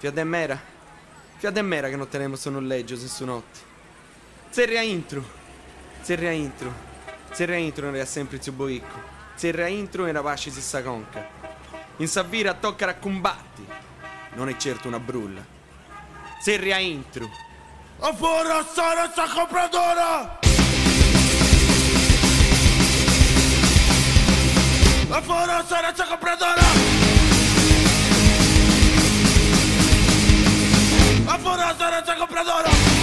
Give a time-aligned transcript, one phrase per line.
[0.00, 0.58] Fiat mera.
[1.36, 3.58] Fiat mera che non tenemos un noleggio se su notte.
[4.48, 5.22] Serra intro.
[6.00, 6.72] Serra intro.
[7.32, 8.98] Serra intro era sempre il suo boicco.
[9.34, 11.28] Serra intro era pace si sa conca.
[11.98, 13.66] In Savira tocca a combatti.
[14.36, 15.44] Non è certo una brulla.
[16.40, 17.28] Serra intro.
[17.98, 20.38] A fuori stare sta compradora!
[25.10, 26.89] A fuori stare sta compradora!
[31.40, 32.99] A fuori stare sta compradora!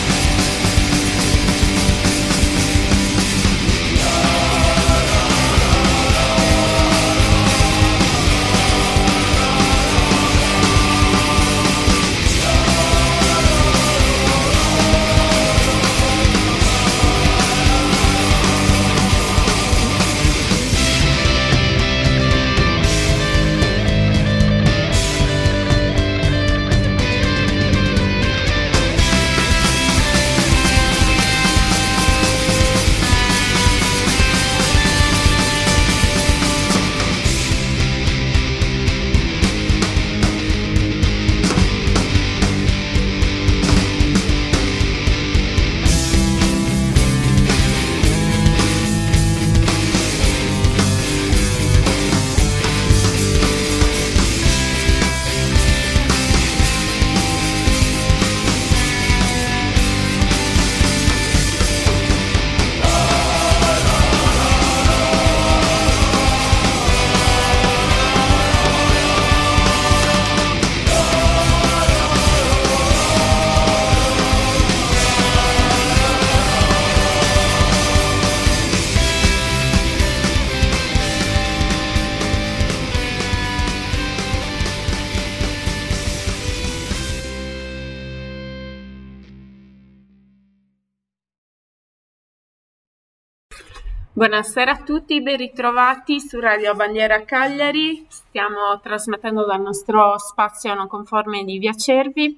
[94.27, 98.05] Buonasera a tutti, ben ritrovati su Radio Bandiera Cagliari.
[98.09, 102.37] Stiamo trasmettendo dal nostro spazio non conforme di Via Cervi.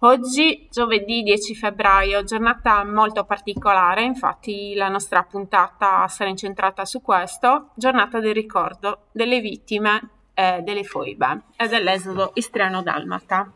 [0.00, 7.70] Oggi, giovedì 10 febbraio, giornata molto particolare, infatti la nostra puntata sarà incentrata su questo,
[7.76, 13.50] giornata del ricordo delle vittime eh, delle foibe e dell'esodo istriano-dalmata.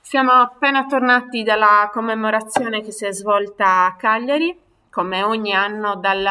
[0.00, 4.62] Siamo appena tornati dalla commemorazione che si è svolta a Cagliari
[4.94, 6.24] come ogni anno dal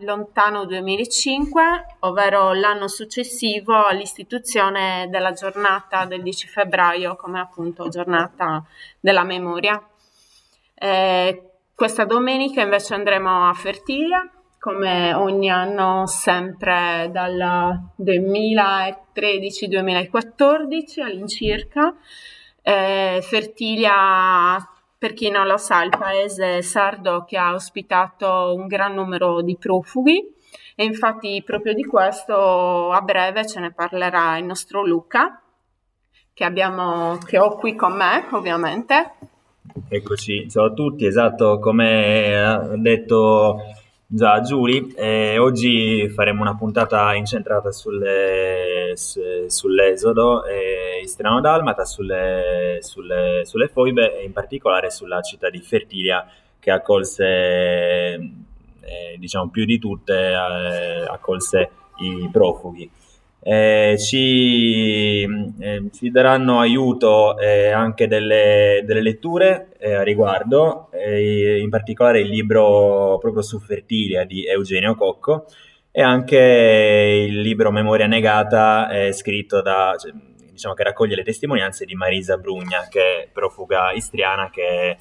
[0.00, 8.62] lontano 2005, ovvero l'anno successivo all'istituzione della giornata del 10 febbraio come appunto giornata
[9.00, 9.82] della memoria.
[10.74, 21.94] Eh, questa domenica invece andremo a Fertilia, come ogni anno sempre dal 2013-2014 all'incirca.
[22.60, 24.68] Eh, Fertilia
[25.04, 29.54] per chi non lo sa, il paese sardo che ha ospitato un gran numero di
[29.54, 30.32] profughi.
[30.74, 35.42] E infatti proprio di questo a breve ce ne parlerà il nostro Luca,
[36.32, 39.12] che, abbiamo, che ho qui con me ovviamente.
[39.90, 43.58] Eccoci, ciao a tutti, esatto come ha detto
[44.14, 53.42] già Giuli, eh, oggi faremo una puntata incentrata sulle, su, sull'esodo eh, istriano-dalmata, sulle, sulle,
[53.44, 56.24] sulle, foibe e in particolare sulla città di Fertilia
[56.60, 62.88] che accolse, eh, diciamo più di tutte, eh, accolse i profughi.
[63.46, 65.20] Eh, ci,
[65.58, 72.20] eh, ci, daranno aiuto eh, anche delle, delle letture eh, a riguardo, eh, in particolare
[72.22, 75.44] il libro proprio su Fertilia di Eugenio Cocco
[75.90, 80.10] e anche il libro Memoria negata eh, scritto da, cioè,
[80.50, 84.96] diciamo che raccoglie le testimonianze di Marisa Brugna, che è profuga istriana, che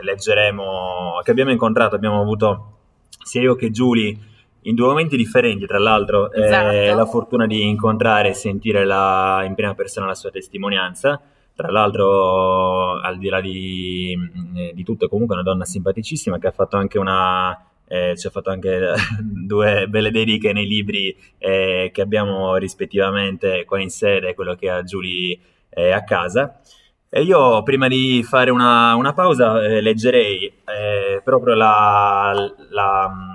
[0.00, 2.78] leggeremo, che abbiamo incontrato, abbiamo avuto
[3.22, 4.16] sia io che Giulia
[4.66, 6.70] in due momenti differenti, tra l'altro, esatto.
[6.70, 11.20] eh, la fortuna di incontrare e sentire la, in prima persona la sua testimonianza.
[11.54, 14.16] Tra l'altro, al di là di,
[14.56, 17.56] eh, di tutto, è comunque una donna simpaticissima che ha fatto anche una,
[17.86, 23.80] eh, ci ha fatto anche due belle dediche nei libri eh, che abbiamo rispettivamente qua
[23.80, 25.36] in sede e quello che ha Giulia
[25.68, 26.60] eh, a casa.
[27.08, 32.32] E io prima di fare una, una pausa eh, leggerei eh, proprio la,
[32.70, 33.33] la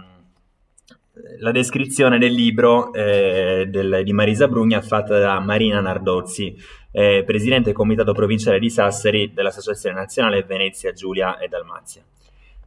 [1.39, 6.56] la descrizione del libro eh, del, di Marisa Brugna fatta da Marina Nardozzi,
[6.91, 12.03] eh, presidente del comitato provinciale di Sassari dell'Associazione Nazionale Venezia, Giulia e Dalmazia.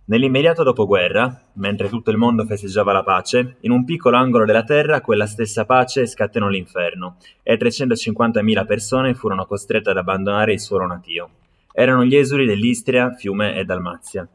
[0.04, 5.00] Nell'immediato dopoguerra, mentre tutto il mondo festeggiava la pace, in un piccolo angolo della terra
[5.00, 11.30] quella stessa pace scatenò l'inferno e 350.000 persone furono costrette ad abbandonare il suolo natio.
[11.72, 14.26] Erano gli esuli dell'Istria, Fiume e Dalmazia.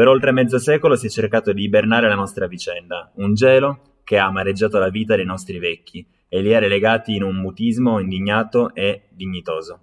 [0.00, 4.16] Per oltre mezzo secolo si è cercato di ibernare la nostra vicenda, un gelo che
[4.16, 8.74] ha amareggiato la vita dei nostri vecchi e li ha relegati in un mutismo indignato
[8.74, 9.80] e dignitoso.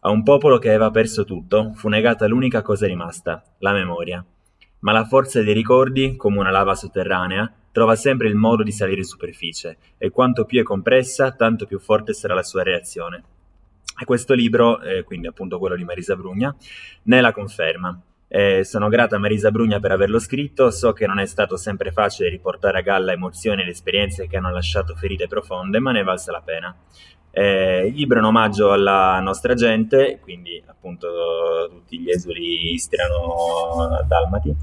[0.00, 4.22] A un popolo che aveva perso tutto fu negata l'unica cosa rimasta, la memoria.
[4.80, 8.98] Ma la forza dei ricordi, come una lava sotterranea, trova sempre il modo di salire
[8.98, 13.24] in superficie, e quanto più è compressa, tanto più forte sarà la sua reazione.
[13.98, 16.54] E questo libro, eh, quindi appunto quello di Marisa Brugna,
[17.04, 17.98] ne la conferma.
[18.28, 21.92] Eh, sono grata a Marisa Brugna per averlo scritto, so che non è stato sempre
[21.92, 26.32] facile riportare a galla emozioni ed esperienze che hanno lasciato ferite profonde, ma ne valsa
[26.32, 26.74] la pena.
[27.30, 34.56] Eh, il libro è un omaggio alla nostra gente, quindi appunto tutti gli esuli istriano-dalmati.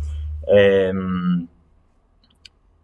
[0.45, 0.91] Eh,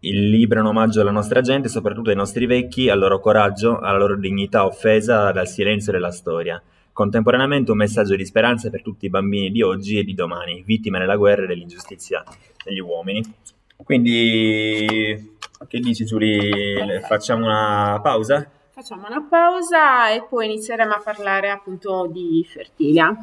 [0.02, 3.80] il libro è un omaggio alla nostra gente, soprattutto ai nostri vecchi, al loro coraggio,
[3.80, 6.62] alla loro dignità offesa dal silenzio della storia.
[7.00, 10.98] Contemporaneamente un messaggio di speranza per tutti i bambini di oggi e di domani, vittime
[10.98, 12.22] della guerra e dell'ingiustizia
[12.62, 13.22] degli uomini.
[13.82, 15.34] Quindi,
[15.66, 17.00] che dici Giulia?
[17.00, 18.46] Facciamo una pausa?
[18.68, 23.16] Facciamo una pausa e poi inizieremo a parlare appunto di Fertilia.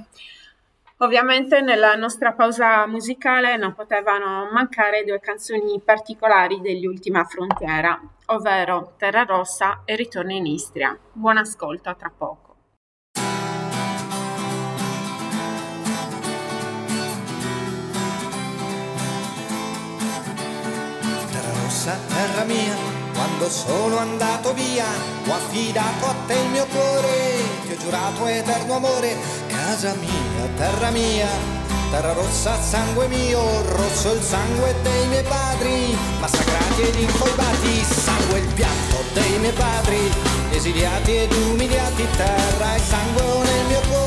[0.97, 8.95] Ovviamente nella nostra pausa musicale non potevano mancare due canzoni particolari degli Ultima Frontiera, ovvero
[8.97, 10.97] Terra Rossa e Ritorno in Istria.
[11.13, 12.46] Buon ascolto, a tra poco.
[21.87, 22.75] Rossa, terra mia.
[23.13, 24.85] Quando sono andato via,
[25.25, 29.15] ho affidato a te il mio cuore, ti ho giurato eterno amore,
[29.47, 31.27] casa mia, terra mia,
[31.89, 33.39] terra rossa, sangue mio,
[33.71, 40.11] rosso il sangue dei miei padri, massacrati ed infoibati, sangue il pianto dei miei padri,
[40.51, 44.06] esiliati ed umiliati, terra e sangue nel mio cuore,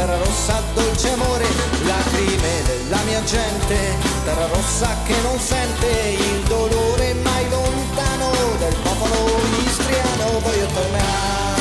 [0.00, 1.46] terra rossa, dolce amore,
[1.84, 3.76] lacrime della mia gente,
[4.24, 11.60] terra rossa che non sente il dolore mai lontano del popolo istriano, voglio tornare,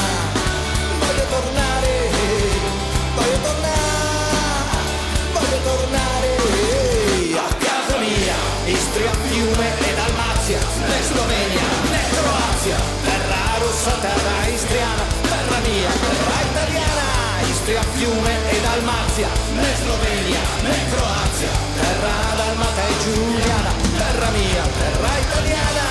[1.03, 1.91] voglio tornare,
[3.15, 4.47] voglio tornare,
[5.35, 6.29] voglio tornare
[7.43, 8.37] a casa mia,
[8.67, 14.28] Istria, Fiume e Dalmazia, né Slovenia, né Croazia, terra rossa, terra
[17.69, 25.19] Istria, Fiume e Dalmazia, né Slovenia, né Croazia, terra dalmata e giuliana, terra mia, terra
[25.19, 25.87] italiana.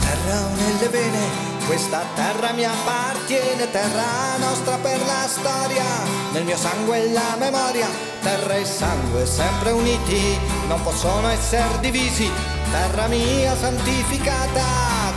[0.00, 1.28] terra nelle vene,
[1.66, 5.84] questa terra mi appartiene, terra nostra per la storia,
[6.32, 7.88] nel mio sangue la memoria,
[8.20, 12.30] terra e sangue sempre uniti, non possono essere divisi,
[12.72, 14.64] terra mia santificata,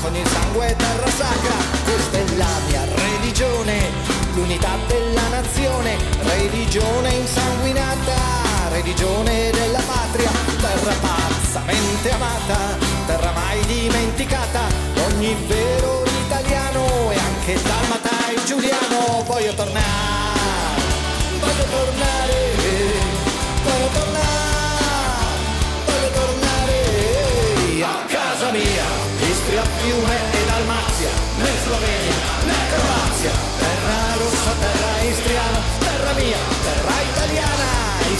[0.01, 3.89] con il sangue terra sacra, questa è la mia religione,
[4.35, 8.35] l'unità della nazione, religione insanguinata
[8.75, 10.29] religione della patria,
[10.59, 14.67] terra pazzamente amata, terra mai dimenticata,
[15.07, 20.24] ogni vero italiano e anche dalmata e giuliano, voglio tornare,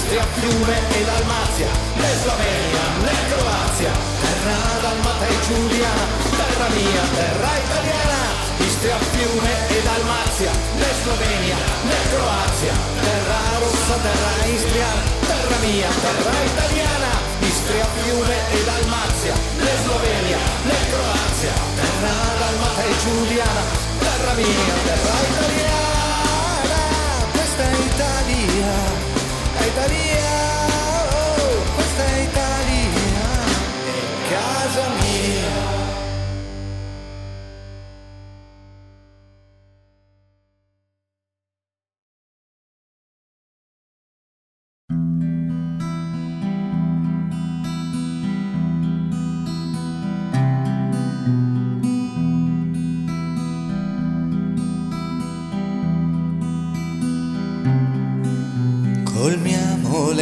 [0.06, 3.90] Istria, Fiume e Dalmazia, né Slovenia né Croazia,
[4.22, 8.20] terra dalmata e giuliana, terra mia, terra italiana,
[8.62, 11.58] Istria, Fiume e Dalmazia, né Slovenia
[11.90, 19.74] né Croazia, terra rossa, terra istriana, terra mia, terra italiana, Istria, Fiume e Dalmazia, né
[19.82, 20.38] Slovenia
[20.70, 23.62] né Croazia, terra dalmata e giuliana,
[23.98, 26.78] terra mia, terra italiana,
[27.34, 29.15] questa è Italia.
[29.66, 30.75] Italia,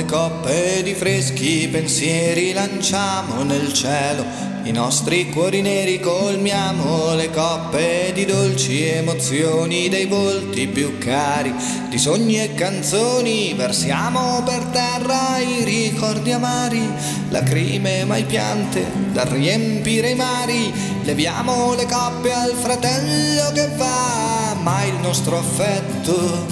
[0.06, 4.24] coppe di freschi pensieri lanciamo nel cielo.
[4.64, 11.54] I nostri cuori neri colmiamo le coppe di dolci emozioni dei volti più cari,
[11.88, 16.88] di sogni e canzoni versiamo per terra i ricordi amari,
[17.28, 24.82] lacrime mai piante da riempire i mari, leviamo le coppe al fratello che va, ma
[24.84, 26.46] il nostro affetto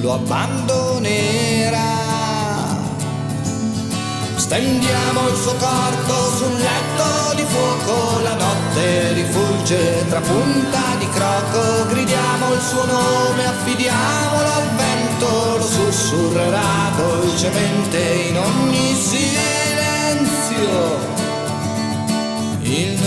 [0.00, 1.99] lo abbandonerà.
[4.50, 11.86] Stendiamo il suo corpo sul letto di fuoco, la notte rifulge tra punta di croco,
[11.86, 19.28] gridiamo il suo nome, affidiamolo al vento, lo sussurrerà dolcemente in ogni silenzio.
[22.62, 22.98] Il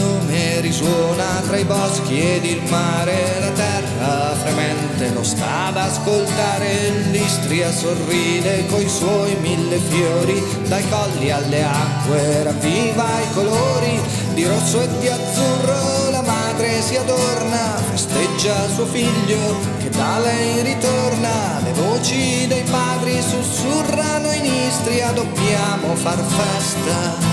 [0.63, 7.69] risuona tra i boschi ed il mare, la terra fremente lo sta ad ascoltare, l'istria
[7.69, 13.99] sorride coi suoi mille fiori, dai colli alle acque ravviva i colori,
[14.35, 20.63] di rosso e di azzurro la madre si adorna, festeggia suo figlio che da lei
[20.63, 27.32] ritorna, le voci dei padri sussurrano in istria, dobbiamo far festa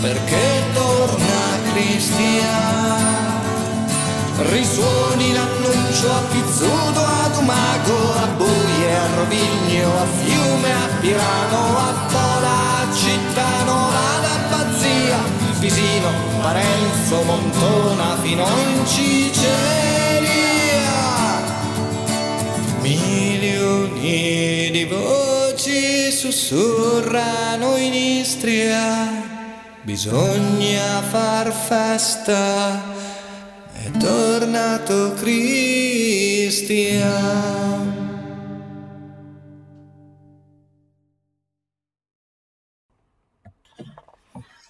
[0.00, 3.38] perché torna Cristian.
[4.50, 11.92] Risuoni l'annuncio a Pizzuto, ad Umago, a Buie, a Rovigno, a Fiume, a Pirano, a
[12.10, 15.18] Pola, a Cittano, ad Abbazia,
[15.58, 19.58] Pisino, Parenzo, Montona, fino in Ciceria.
[22.80, 29.19] Milioni di voci sussurrano in Istria
[29.82, 32.82] bisogna far festa,
[33.72, 36.60] è tornato Cristian.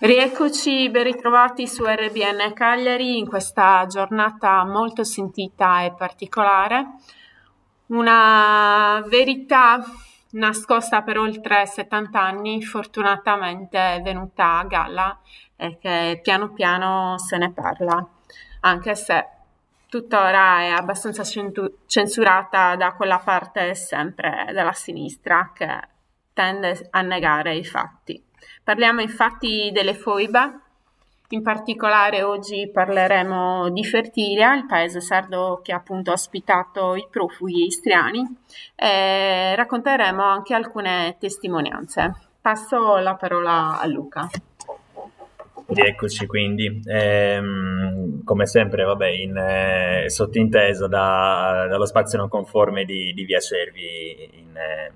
[0.02, 6.86] Rieccoci ben ritrovati su RBN Cagliari in questa giornata molto sentita e particolare.
[7.88, 9.84] Una verità
[10.32, 15.20] nascosta per oltre 70 anni, fortunatamente è venuta a galla
[15.56, 18.06] e che piano piano se ne parla,
[18.60, 19.26] anche se
[19.88, 21.24] tuttora è abbastanza
[21.86, 25.88] censurata da quella parte sempre della sinistra che
[26.32, 28.24] tende a negare i fatti.
[28.62, 30.59] Parliamo infatti delle foibe,
[31.32, 37.66] in particolare oggi parleremo di Fertilia, il paese sardo che ha appunto ospitato i profughi
[37.66, 38.24] istriani
[38.74, 42.14] e racconteremo anche alcune testimonianze.
[42.40, 44.28] Passo la parola a Luca.
[45.66, 53.12] Rieccoci quindi, ehm, come sempre vabbè, in, eh, sottinteso da, dallo spazio non conforme di,
[53.12, 54.92] di Via Cervi in, eh,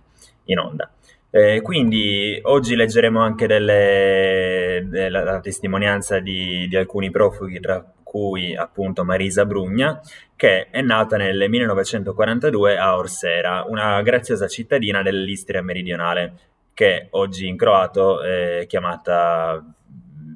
[0.46, 0.90] in onda.
[1.36, 9.02] Eh, quindi oggi leggeremo anche delle, della testimonianza di, di, alcuni profughi, tra cui appunto
[9.04, 10.00] Marisa Brugna,
[10.36, 16.34] che è nata nel 1942 a Orsera, una graziosa cittadina dell'Istria meridionale,
[16.72, 19.60] che oggi in croato è chiamata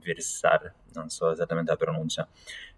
[0.02, 2.26] Virsar, non so esattamente la pronuncia.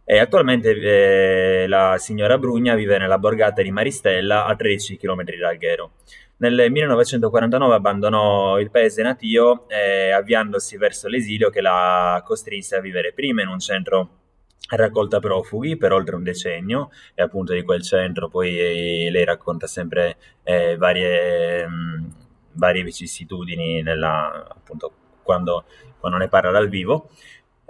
[0.05, 5.49] E attualmente eh, la signora Brugna vive nella borgata di Maristella a 13 km da
[5.49, 5.93] Alghero.
[6.41, 13.13] Nel 1949 abbandonò il paese natio eh, avviandosi verso l'esilio che la costrinse a vivere
[13.13, 14.09] prima in un centro
[14.71, 19.67] raccolta profughi per oltre un decennio e appunto di quel centro poi eh, lei racconta
[19.67, 22.05] sempre eh, varie, mh, mm,
[22.53, 24.93] varie vicissitudini nella, appunto
[25.23, 25.65] quando,
[25.99, 27.11] quando ne parla dal vivo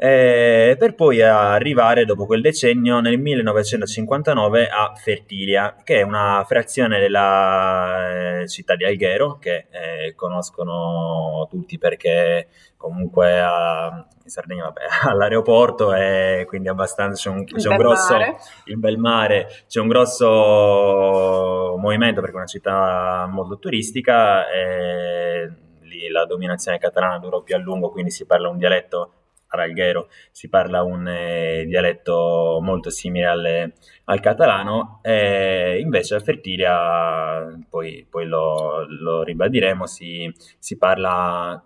[0.03, 6.99] eh, per poi arrivare dopo quel decennio nel 1959 a Fertilia, che è una frazione
[6.99, 14.81] della eh, città di Alghero, che eh, conoscono tutti perché comunque a, in Sardegna vabbè,
[15.05, 18.37] all'aeroporto e quindi abbastanza c'è un, c'è un grosso mare.
[18.65, 25.53] il bel mare, c'è un grosso movimento perché è una città molto turistica e
[25.83, 29.13] lì la dominazione catalana durò più a lungo, quindi si parla un dialetto
[29.59, 33.73] Alghero si parla un eh, dialetto molto simile alle,
[34.05, 41.63] al catalano, e invece a Fertilia, poi, poi lo, lo, ribadiremo, si, si parla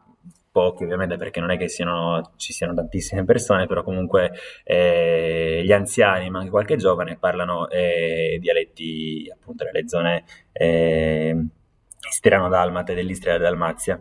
[0.54, 5.72] pochi ovviamente perché non è che siano, ci siano tantissime persone, però comunque eh, gli
[5.72, 11.36] anziani, ma anche qualche giovane, parlano eh, dialetti appunto delle zone eh,
[12.08, 14.00] istriano-dalmate dell'Istria e Dalmazia.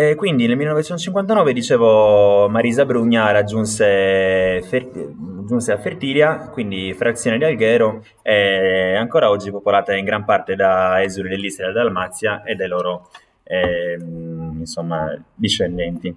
[0.00, 4.92] E quindi nel 1959, dicevo, Marisa Brugna raggiunse, Fer-
[5.44, 11.02] giunse a Fertilia, quindi frazione di Alghero, è ancora oggi popolata in gran parte da
[11.02, 13.10] esuli dell'Istria e Dalmazia e dai loro
[13.42, 16.14] eh, insomma, discendenti.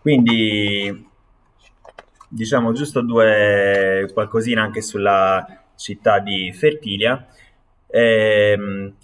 [0.00, 1.10] Quindi
[2.26, 7.22] diciamo giusto due qualcosina anche sulla città di Fertilia,
[7.88, 8.94] ehm,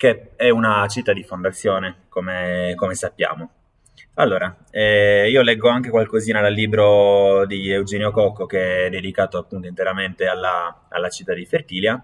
[0.00, 3.50] che è una città di fondazione, come, come sappiamo.
[4.14, 9.66] Allora, eh, io leggo anche qualcosina dal libro di Eugenio Cocco che è dedicato appunto
[9.66, 12.02] interamente alla, alla città di Fertilia.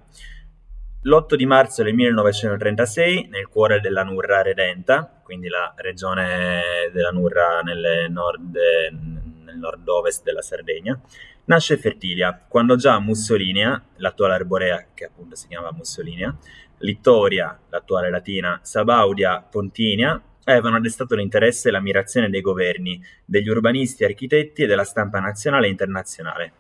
[1.05, 7.61] L'8 di marzo del 1936, nel cuore della Nurra Redenta, quindi la regione della Nurra
[7.61, 8.59] nel, nord,
[9.43, 11.01] nel nord-ovest della Sardegna,
[11.47, 16.37] nasce Fertilia, quando già Mussolinia, l'attuale Arborea, che appunto si chiama Mussolinia,
[16.79, 24.63] Littoria, l'attuale Latina, Sabaudia, Pontinia, avevano destato l'interesse e l'ammirazione dei governi, degli urbanisti, architetti
[24.63, 26.53] e della stampa nazionale e internazionale.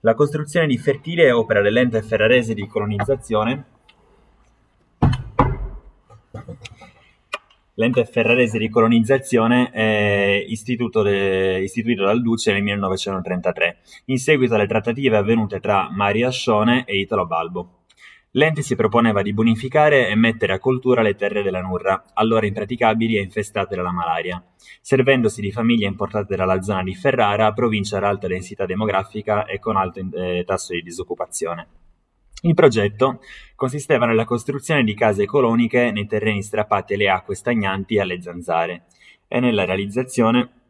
[0.00, 3.64] La costruzione di Fertilia è opera dell'ente ferrarese di colonizzazione
[7.76, 10.44] L'ente ferrarese di colonizzazione è
[11.02, 16.98] de, istituito dal Duce nel 1933, in seguito alle trattative avvenute tra Mario Ascione e
[16.98, 17.81] Italo Balbo.
[18.34, 23.18] L'ente si proponeva di bonificare e mettere a coltura le terre della Nurra, allora impraticabili
[23.18, 24.42] e infestate dalla malaria,
[24.80, 29.76] servendosi di famiglie importate dalla zona di Ferrara, provincia ad alta densità demografica e con
[29.76, 31.68] alto eh, tasso di disoccupazione.
[32.44, 33.20] Il progetto
[33.54, 38.86] consisteva nella costruzione di case coloniche nei terreni strappati alle acque stagnanti e alle zanzare
[39.28, 40.61] e nella realizzazione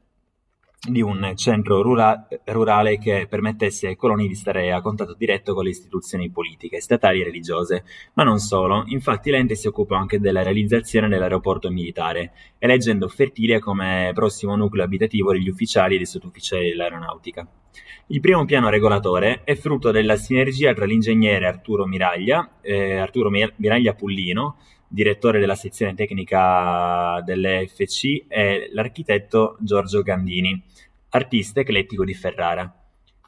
[0.84, 5.62] di un centro rura- rurale che permettesse ai coloni di stare a contatto diretto con
[5.62, 7.84] le istituzioni politiche, statali e religiose,
[8.14, 14.10] ma non solo, infatti l'ente si occupò anche della realizzazione dell'aeroporto militare, eleggendo Fertilia come
[14.12, 17.46] prossimo nucleo abitativo degli ufficiali e dei sottufficiali dell'aeronautica.
[18.08, 23.94] Il primo piano regolatore è frutto della sinergia tra l'ingegnere Arturo Miraglia, eh, Arturo Miraglia
[23.94, 24.56] Pullino,
[24.92, 30.62] direttore della sezione tecnica dell'EFC, e l'architetto Giorgio Gandini,
[31.14, 32.73] artista eclettico di Ferrara.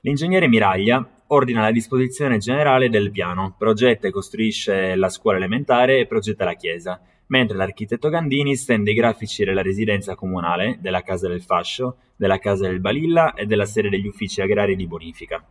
[0.00, 6.06] L'ingegnere Miraglia ordina la disposizione generale del piano, progetta e costruisce la scuola elementare e
[6.06, 11.42] progetta la chiesa, mentre l'architetto Gandini stende i grafici della residenza comunale, della Casa del
[11.42, 15.44] Fascio, della Casa del Balilla e della sede degli uffici agrari di bonifica.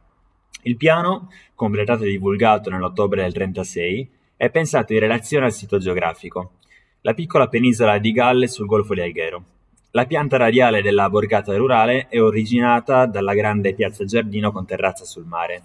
[0.64, 6.54] Il piano, completato e divulgato nell'ottobre del 1936, è pensato in relazione al sito geografico,
[7.02, 9.46] la piccola penisola di Galle sul golfo di Alghero.
[9.96, 15.26] La pianta radiale della borgata rurale è originata dalla grande piazza giardino con terrazza sul
[15.26, 15.62] mare,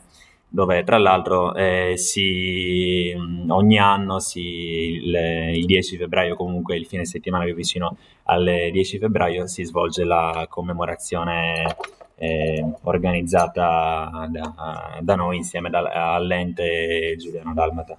[0.47, 3.11] dove tra l'altro eh, si,
[3.49, 5.15] ogni anno si, il,
[5.55, 10.47] il, 10 febbraio, comunque il fine settimana più vicino al 10 febbraio, si svolge la
[10.51, 11.75] commemorazione
[12.17, 17.99] eh, organizzata da, da, noi insieme da, all'ente Giuliano Dalmata.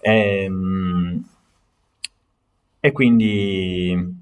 [0.00, 1.24] E, ehm,
[2.78, 4.19] e quindi,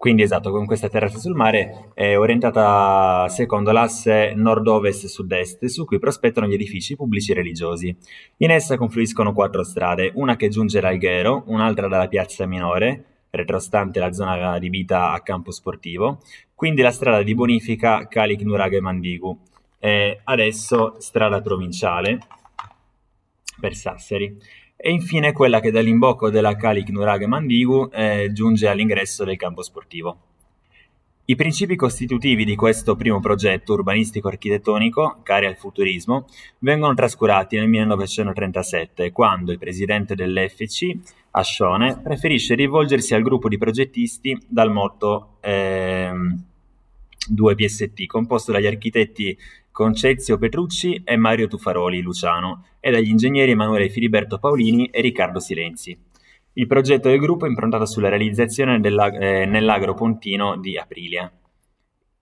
[0.00, 6.46] quindi esatto, con questa terrazza sul mare è orientata secondo l'asse nord-ovest-sud-est su cui prospettano
[6.46, 7.94] gli edifici pubblici e religiosi.
[8.38, 14.00] In essa confluiscono quattro strade, una che giunge da Alghero, un'altra dalla piazza minore, retrostante
[14.00, 16.22] la zona adibita a campo sportivo,
[16.54, 19.38] quindi la strada di bonifica Calic Nuraghe Mandigu,
[19.78, 22.20] e adesso strada provinciale
[23.60, 24.34] per Sassari
[24.82, 30.18] e infine quella che dall'imbocco della Calic Nuraghe Mandigu eh, giunge all'ingresso del campo sportivo.
[31.26, 36.26] I principi costitutivi di questo primo progetto urbanistico-architettonico, cari al futurismo,
[36.58, 40.96] vengono trascurati nel 1937, quando il presidente dell'FC,
[41.32, 46.49] Ascione, preferisce rivolgersi al gruppo di progettisti dal motto ehm,
[47.28, 49.36] 2PST, composto dagli architetti
[49.70, 55.96] Concezio Petrucci e Mario Tuffaroli Luciano e dagli ingegneri Emanuele Filiberto Paolini e Riccardo Silenzi.
[56.54, 61.32] Il progetto del gruppo è improntato sulla realizzazione eh, nell'agro pontino di Aprilia.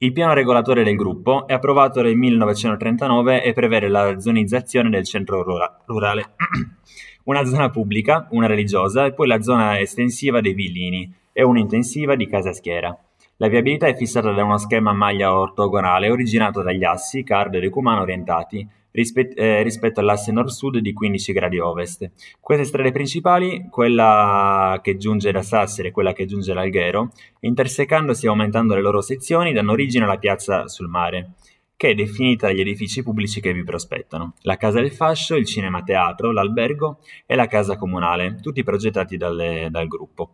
[0.00, 5.42] Il piano regolatore del gruppo è approvato nel 1939 e prevede la zonizzazione del centro
[5.42, 6.34] rura- rurale,
[7.24, 12.28] una zona pubblica, una religiosa e poi la zona estensiva dei villini e un'intensiva di
[12.28, 12.96] Casa Schiera.
[13.40, 17.60] La viabilità è fissata da uno schema a maglia ortogonale originato dagli assi Card e
[17.60, 22.10] Decumano orientati rispet- eh, rispetto all'asse nord-sud di 15 gradi ovest.
[22.40, 28.26] Queste strade principali, quella che giunge da Sassari e quella che giunge da Alghero, intersecandosi
[28.26, 31.34] e aumentando le loro sezioni, danno origine alla piazza sul mare
[31.78, 34.34] che è definita dagli edifici pubblici che vi prospettano.
[34.40, 39.68] La Casa del Fascio, il Cinema Teatro, l'Albergo e la Casa Comunale, tutti progettati dalle,
[39.70, 40.32] dal gruppo.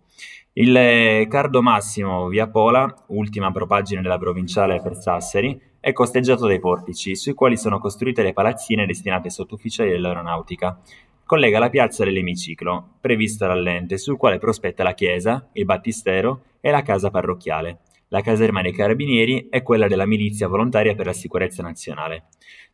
[0.57, 7.17] Il Cardo Massimo via Pola, ultima propaggine della provinciale per Sassari, è costeggiato dai portici,
[7.17, 10.81] sui quali sono costruite le palazzine destinate ai sottufficiali dell'aeronautica,
[11.25, 16.83] collega la piazza dell'emiciclo, prevista dall'ente, sul quale prospetta la chiesa, il battistero e la
[16.83, 17.81] casa parrocchiale.
[18.11, 22.27] La caserma dei carabinieri è quella della milizia volontaria per la sicurezza nazionale.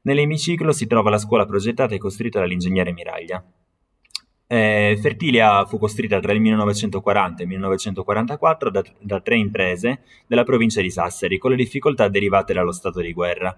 [0.02, 3.42] Nell'emiciclo si trova la scuola progettata e costruita dall'ingegnere Miraglia.
[4.52, 10.42] Eh, Fertilia fu costruita tra il 1940 e il 1944 da, da, tre imprese della
[10.42, 13.56] provincia di Sassari, con le difficoltà derivate dallo stato di guerra.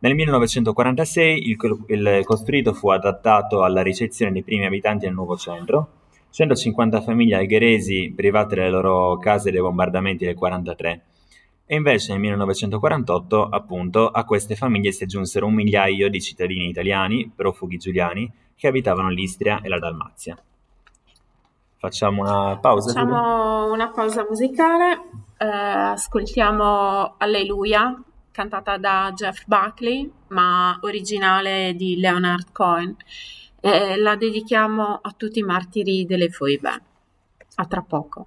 [0.00, 5.90] Nel 1946 il, il costruito fu adattato alla ricezione dei primi abitanti del nuovo centro,
[6.30, 11.04] 150 famiglie algheresi private delle loro case dai bombardamenti del 1943
[11.68, 17.30] e invece nel 1948 appunto a queste famiglie si aggiunsero un migliaio di cittadini italiani,
[17.34, 20.36] profughi giuliani, che abitavano l'Istria e la Dalmazia.
[21.76, 22.92] Facciamo una pausa?
[22.92, 25.00] Facciamo una pausa musicale,
[25.36, 32.96] eh, ascoltiamo Alleluia, cantata da Jeff Buckley, ma originale di Leonard Cohen.
[33.60, 36.82] Eh, la dedichiamo a tutti i martiri delle foibe.
[37.56, 38.26] A tra poco.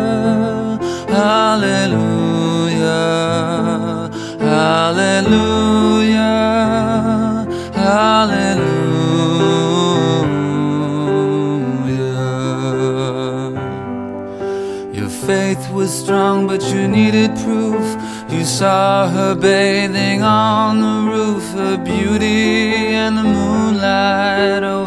[1.51, 2.87] Hallelujah,
[4.39, 6.15] Hallelujah,
[7.73, 8.61] Hallelujah.
[14.93, 17.97] Your faith was strong, but you needed proof.
[18.31, 24.80] You saw her bathing on the roof, her beauty and the moonlight oh,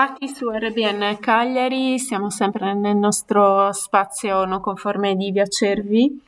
[0.00, 6.22] Ritrovati su RBN Cagliari, siamo sempre nel nostro spazio non conforme di Via Cervi.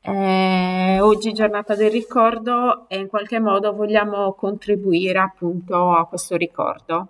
[0.00, 7.08] Eh, oggi giornata del ricordo e in qualche modo vogliamo contribuire appunto a questo ricordo.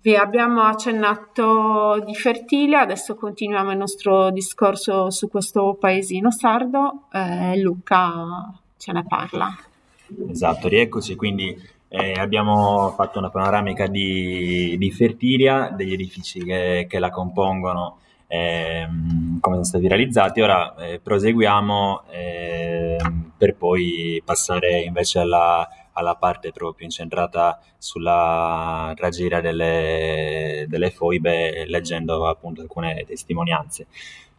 [0.00, 7.02] Vi abbiamo accennato di Fertilia, adesso continuiamo il nostro discorso su questo paesino sardo.
[7.12, 9.54] Eh, Luca ce ne parla.
[10.30, 16.98] Esatto, rieccoci, quindi eh, abbiamo fatto una panoramica di, di Fertilia, degli edifici che, che
[17.00, 17.98] la compongono,
[18.28, 20.40] ehm, come sono stati realizzati.
[20.40, 29.40] Ora eh, proseguiamo ehm, per poi passare invece alla, alla parte proprio incentrata sulla tragedia
[29.40, 33.88] delle, delle foibe, leggendo appunto alcune testimonianze.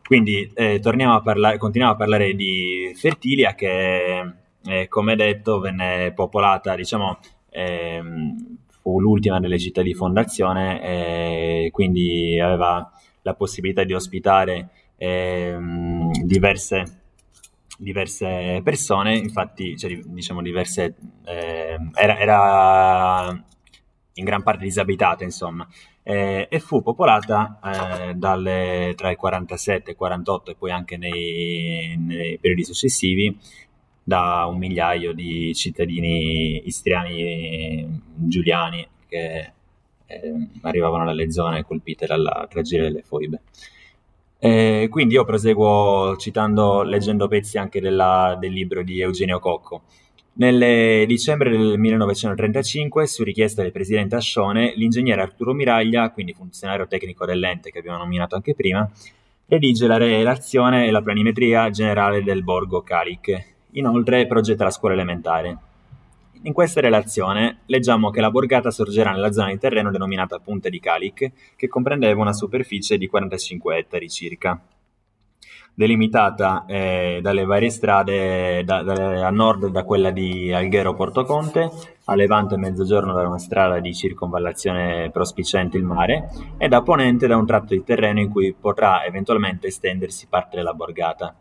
[0.06, 4.34] Quindi eh, torniamo a parlare, continuiamo a parlare di Fertilia che,
[4.66, 7.18] eh, come detto, venne popolata, diciamo,
[7.52, 16.12] ehm, fu l'ultima delle città di fondazione e quindi aveva la possibilità di ospitare ehm,
[16.24, 17.02] diverse,
[17.78, 23.44] diverse, persone, infatti cioè, diciamo diverse, eh, era, era,
[24.16, 25.68] in gran parte disabitata insomma,
[26.04, 30.98] eh, e fu popolata eh, dalle, tra il 47 e il 48 e poi anche
[30.98, 33.38] nei, nei periodi successivi
[34.04, 39.52] da un migliaio di cittadini istriani giuliani che
[40.06, 43.42] eh, arrivavano dalle zone colpite dalla tragedia delle foibe.
[44.40, 49.84] Eh, quindi io proseguo citando, leggendo pezzi anche della, del libro di Eugenio Cocco.
[50.34, 57.26] Nel dicembre del 1935, su richiesta del presidente Ascione, l'ingegnere Arturo Miraglia, quindi funzionario tecnico
[57.26, 58.90] dell'ente che abbiamo nominato anche prima,
[59.46, 65.58] redige la relazione e la planimetria generale del borgo Calic, Inoltre progetta la scuola elementare.
[66.44, 70.80] In questa relazione leggiamo che la borgata sorgerà nella zona di terreno denominata Punta di
[70.80, 74.60] Calic, che comprendeva una superficie di 45 ettari circa,
[75.74, 81.70] delimitata eh, dalle varie strade da, da, a nord da quella di Alghero Portoconte,
[82.06, 87.28] a levante e mezzogiorno da una strada di circonvallazione prospicente il mare e da ponente
[87.28, 91.36] da un tratto di terreno in cui potrà eventualmente estendersi parte della borgata.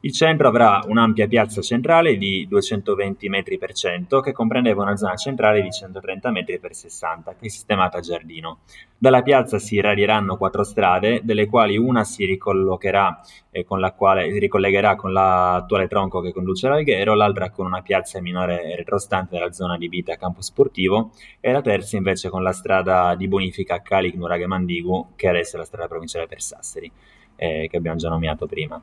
[0.00, 5.16] Il centro avrà un'ampia piazza centrale di 220 metri per cento che comprendeva una zona
[5.16, 8.60] centrale di 130 metri per 60 che è sistemata a giardino.
[8.96, 14.30] Dalla piazza si irradieranno quattro strade, delle quali una si ricollocherà e con la quale
[14.30, 19.50] si ricollegherà con l'attuale tronco che conduce all'Alghero, l'altra con una piazza minore retrostante dalla
[19.50, 23.80] zona adibita a campo sportivo e la terza invece con la strada di bonifica a
[23.80, 26.88] Calic Nuraghe Mandigu, che adesso è la strada provinciale per Sassari,
[27.34, 28.80] eh, che abbiamo già nominato prima.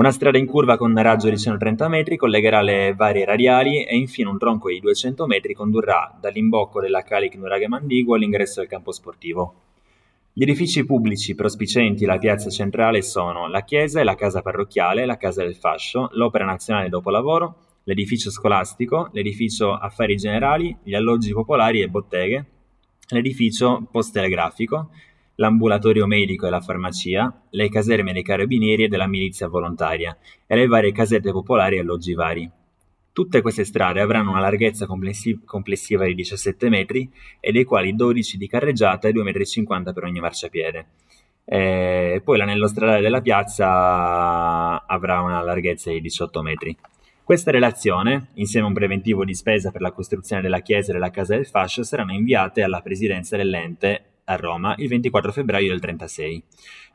[0.00, 4.30] Una strada in curva con raggio di 130 metri collegherà le varie radiali e infine
[4.30, 9.54] un tronco di 200 metri condurrà dall'imbocco della Calic Nuraghe Mandigo all'ingresso del campo sportivo.
[10.32, 15.18] Gli edifici pubblici prospicenti la piazza centrale sono la chiesa e la casa parrocchiale, la
[15.18, 21.82] casa del fascio, l'opera nazionale dopo lavoro, l'edificio scolastico, l'edificio affari generali, gli alloggi popolari
[21.82, 22.46] e botteghe,
[23.08, 24.88] l'edificio post-telegrafico,
[25.40, 30.66] l'ambulatorio medico e la farmacia, le caserme dei carabinieri e della milizia volontaria e le
[30.66, 32.48] varie casette popolari e alloggi vari.
[33.12, 38.46] Tutte queste strade avranno una larghezza complessiva di 17 metri e dei quali 12 di
[38.46, 40.86] carreggiata e 2,50 m per ogni marciapiede.
[41.44, 46.76] E poi l'anello stradale della piazza avrà una larghezza di 18 metri.
[47.24, 51.10] Questa relazione, insieme a un preventivo di spesa per la costruzione della chiesa e della
[51.10, 56.42] casa del fascio, saranno inviate alla presidenza dell'ente a Roma il 24 febbraio del 36.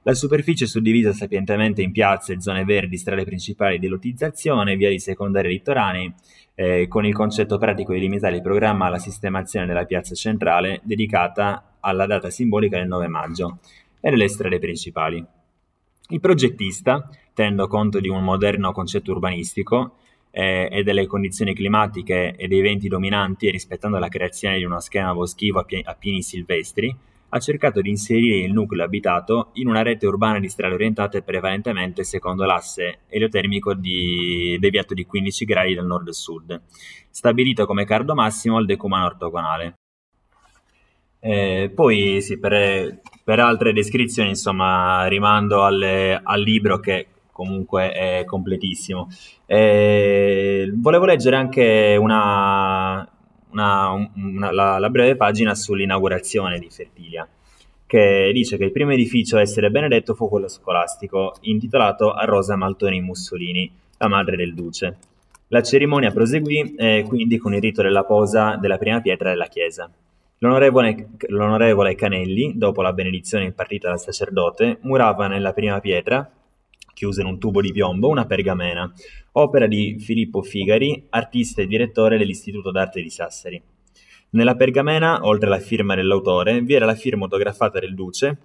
[0.03, 6.13] La superficie suddivisa sapientemente in piazze, zone verdi, strade principali di lottizzazione, viali secondarie litoranei,
[6.55, 11.77] eh, con il concetto pratico di limitare il programma alla sistemazione della piazza centrale dedicata
[11.79, 13.59] alla data simbolica del 9 maggio
[13.99, 15.23] e delle strade principali.
[16.09, 19.97] Il progettista, tenendo conto di un moderno concetto urbanistico,
[20.37, 25.13] eh, e delle condizioni climatiche e dei venti dominanti rispettando la creazione di uno schema
[25.13, 26.93] boschivo a, pie- a pieni silvestri,
[27.29, 32.03] ha cercato di inserire il nucleo abitato in una rete urbana di strade orientate prevalentemente
[32.03, 36.61] secondo l'asse eliotermico di deviato di 15 gradi dal nord-sud,
[37.09, 39.73] stabilito come cardo massimo al decumano ortogonale.
[41.19, 48.23] Eh, poi sì, per, per, altre descrizioni, insomma, rimando alle, al libro che comunque è
[48.25, 49.09] completissimo.
[49.47, 53.09] Eh, volevo leggere anche una,
[53.55, 57.27] una, una, la, la, breve pagina sull'inaugurazione di Fertilia,
[57.87, 62.57] che dice che il primo edificio a essere benedetto fu quello scolastico, intitolato a Rosa
[62.57, 64.97] Maltoni Mussolini, la madre del duce.
[65.49, 69.89] La cerimonia proseguì eh, quindi con il rito della posa della prima pietra della chiesa.
[70.39, 76.29] L'onorevole, l'onorevole Canelli, dopo la benedizione impartita dal sacerdote, murava nella prima pietra,
[76.95, 78.91] chiusa in un tubo di piombo, una pergamena,
[79.34, 83.62] opera di Filippo Figari, artista e direttore dell'Istituto d'Arte di Sassari.
[84.31, 88.38] Nella pergamena, oltre alla firma dell'autore, vi era la firma autografata del duce,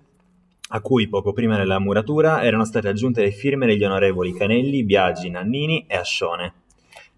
[0.72, 5.30] a cui poco prima della muratura erano state aggiunte le firme degli onorevoli Canelli, Biagi,
[5.30, 6.54] Nannini e Ascione.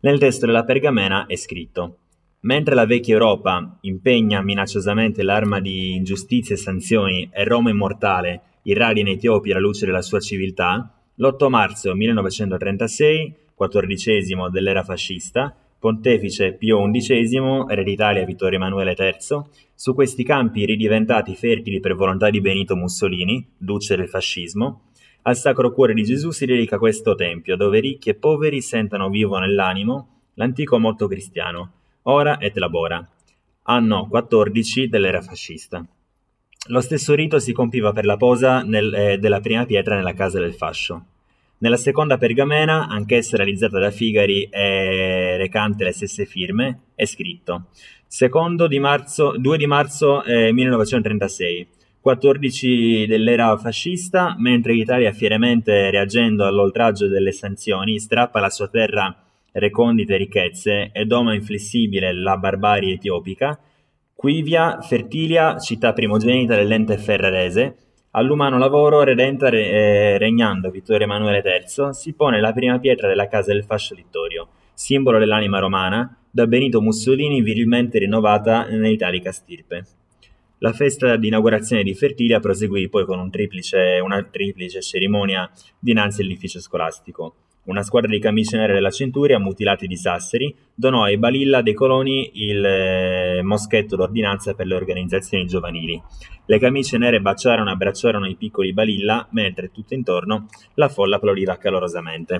[0.01, 1.97] Nel testo della pergamena è scritto
[2.40, 9.03] Mentre la vecchia Europa impegna minacciosamente l'arma di ingiustizie e sanzioni e Roma immortale irradia
[9.03, 16.90] in Etiopia la luce della sua civiltà, l'8 marzo 1936, quattordicesimo dell'era fascista, pontefice Pio
[16.90, 19.40] XI, re d'Italia Vittorio Emanuele III,
[19.72, 24.88] su questi campi ridiventati fertili per volontà di Benito Mussolini, duce del fascismo,
[25.22, 29.38] al Sacro Cuore di Gesù si dedica questo tempio, dove ricchi e poveri sentano vivo
[29.38, 33.08] nell'animo l'antico motto cristiano ora et labora,
[33.62, 35.87] anno 14 dell'era fascista.
[36.66, 40.40] Lo stesso rito si compiva per la posa nel, eh, della prima pietra nella casa
[40.40, 41.06] del fascio.
[41.62, 47.66] Nella seconda pergamena, anch'essa realizzata da Figari e recante le stesse firme, è scritto
[48.66, 51.68] di marzo, 2 di marzo eh, 1936,
[52.01, 59.16] 14 dell'era fascista, mentre l'Italia fieramente reagendo all'oltraggio delle sanzioni strappa la sua terra
[59.53, 63.57] recondite ricchezze e doma inflessibile la barbarie etiopica,
[64.16, 67.77] Quivia, Fertilia, città primogenita dell'ente ferrarese,
[68.12, 73.29] all'umano lavoro redenta re, eh, regnando Vittorio Emanuele III, si pone la prima pietra della
[73.29, 79.85] casa del fascio Littorio, simbolo dell'anima romana, da Benito Mussolini virilmente rinnovata nell'italica stirpe.
[80.59, 86.20] La festa di inaugurazione di Fertilia proseguì poi con un triplice, una triplice cerimonia dinanzi
[86.20, 87.35] all'edificio scolastico.
[87.64, 92.31] Una squadra di camicie nere della Centuria, mutilati di Sassari, donò ai Balilla dei coloni
[92.35, 96.03] il eh, moschetto d'ordinanza per le organizzazioni giovanili.
[96.44, 101.57] Le camicie nere baciarono e abbracciarono i piccoli Balilla, mentre tutto intorno la folla applaudiva
[101.57, 102.38] calorosamente.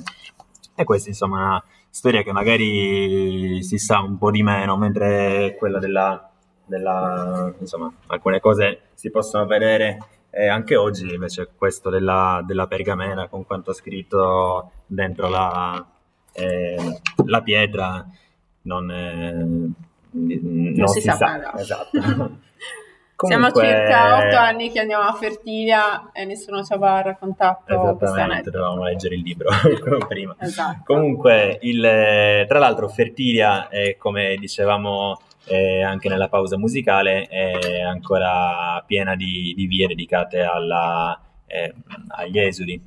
[0.75, 5.55] E questa insomma è una storia che magari si sa un po' di meno, mentre
[5.57, 6.33] quella della,
[6.67, 9.99] della insomma, alcune cose si possono vedere
[10.35, 15.87] e anche oggi invece questo della, della pergamena con quanto scritto dentro la,
[16.33, 18.07] eh, la pietra
[18.63, 19.75] non, eh, non,
[20.11, 21.17] non si, si, sa.
[21.17, 21.53] sa.
[21.59, 21.91] Esatto.
[23.15, 23.61] Comunque...
[23.61, 28.85] Siamo circa otto anni che andiamo a Fertilia e nessuno ci aveva raccontato Esattamente, dovevamo
[28.85, 29.51] leggere il libro
[30.09, 30.35] prima.
[30.41, 30.81] Esatto.
[30.85, 38.83] Comunque, il, tra l'altro Fertilia, è, come dicevamo e anche nella pausa musicale è ancora
[38.87, 41.75] piena di, di vie dedicate alla, eh,
[42.09, 42.81] agli esuli.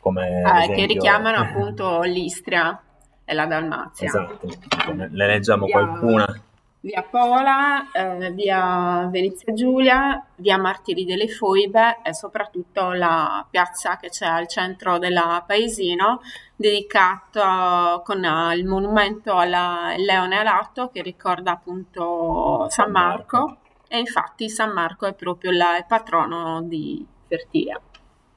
[0.00, 0.86] Come ah, esempio...
[0.86, 2.80] Che richiamano appunto l'Istria
[3.24, 4.06] e la Dalmazia.
[4.06, 4.48] Esatto,
[4.94, 6.42] ne leggiamo via, qualcuna.
[6.80, 14.08] Via Pola, eh, via Venezia Giulia, via Martiri delle Foibe e soprattutto la piazza che
[14.08, 16.20] c'è al centro della Paesino
[16.60, 23.56] dedicato con uh, il monumento al leone alato che ricorda appunto San Marco
[23.88, 27.80] e infatti San Marco è proprio il patrono di Fertilia.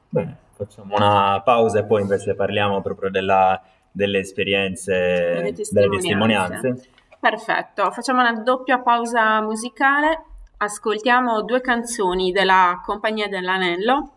[0.07, 5.71] Bene, facciamo una pausa e poi invece parliamo proprio della, delle esperienze, delle testimonianze.
[5.73, 6.89] delle testimonianze.
[7.19, 10.23] Perfetto, facciamo una doppia pausa musicale,
[10.57, 14.11] ascoltiamo due canzoni della Compagnia dell'Anello,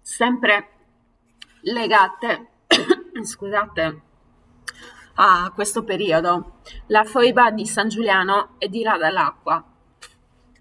[0.00, 0.68] sempre
[1.60, 2.48] legate
[3.26, 4.00] scusate,
[5.16, 6.60] a questo periodo.
[6.86, 9.64] La foiba di San Giuliano è di là dall'acqua.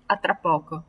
[0.08, 0.84] A tra poco.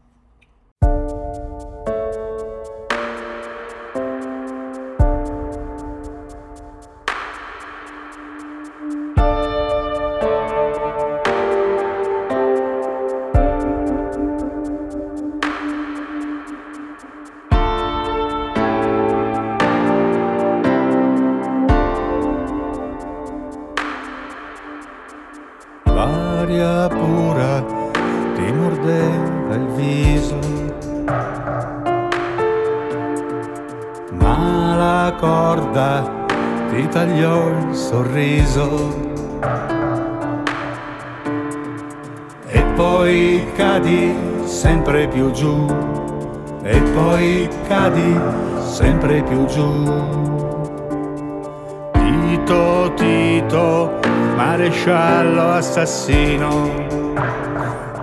[55.86, 57.14] Assassino,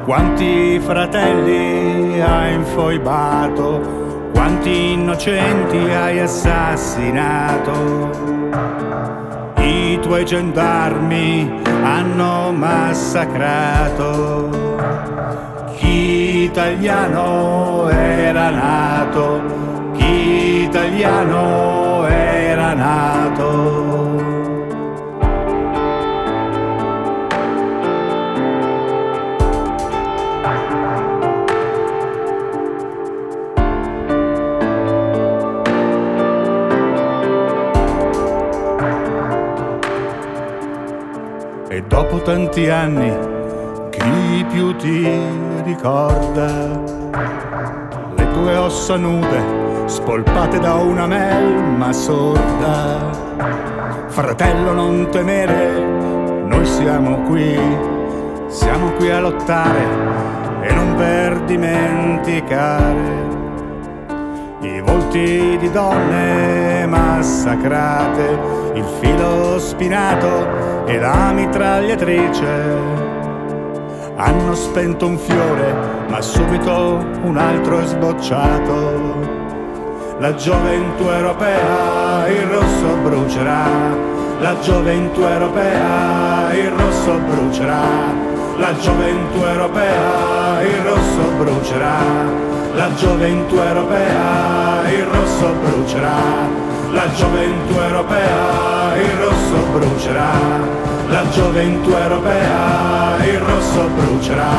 [0.05, 4.29] quanti fratelli hai infoibato?
[4.31, 7.71] Quanti innocenti hai assassinato?
[9.65, 14.49] i tuoi gendarmi hanno massacrato
[15.77, 19.41] chi italiano era nato,
[19.93, 23.82] chi italiano era nato.
[42.23, 43.11] Tanti anni,
[43.89, 45.05] chi più ti
[45.63, 46.81] ricorda?
[48.15, 53.11] Le tue ossa nude, spolpate da una melma sorda.
[54.07, 55.79] Fratello, non temere,
[56.45, 57.59] noi siamo qui,
[58.47, 59.85] siamo qui a lottare
[60.61, 63.31] e non per dimenticare
[64.61, 68.39] i volti di donne massacrate,
[68.75, 73.01] il filo spinato e la mitragliatrice.
[74.15, 75.73] Hanno spento un fiore,
[76.09, 79.41] ma subito un altro è sbocciato.
[80.19, 83.65] La gioventù europea, il rosso brucerà.
[84.39, 87.81] La gioventù europea, il rosso brucerà.
[88.57, 91.97] La gioventù europea, il rosso brucerà.
[92.75, 96.21] La gioventù europea, il rosso brucerà.
[96.91, 100.31] La gioventù europea, il rosso brucerà.
[101.09, 104.51] La gioventù europea, il rosso brucerà.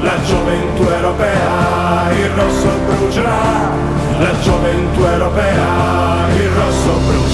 [0.00, 3.70] La gioventù europea, il rosso brucerà.
[4.18, 7.27] La gioventù europea, il rosso brucerà.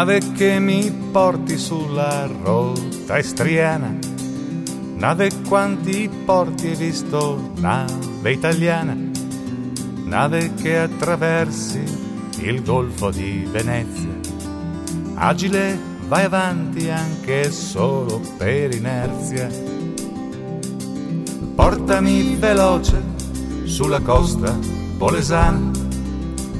[0.00, 3.94] Nave che mi porti sulla rotta istriana,
[4.94, 8.96] nave quanti porti hai visto, nave italiana,
[10.04, 11.82] nave che attraversi
[12.38, 14.18] il golfo di Venezia.
[15.16, 15.78] Agile
[16.08, 19.48] vai avanti anche solo per inerzia.
[21.54, 23.02] Portami veloce
[23.64, 24.58] sulla costa
[24.96, 25.70] polesana,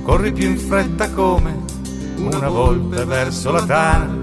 [0.03, 1.70] corri più in fretta come
[2.21, 4.18] una volpe verso la tana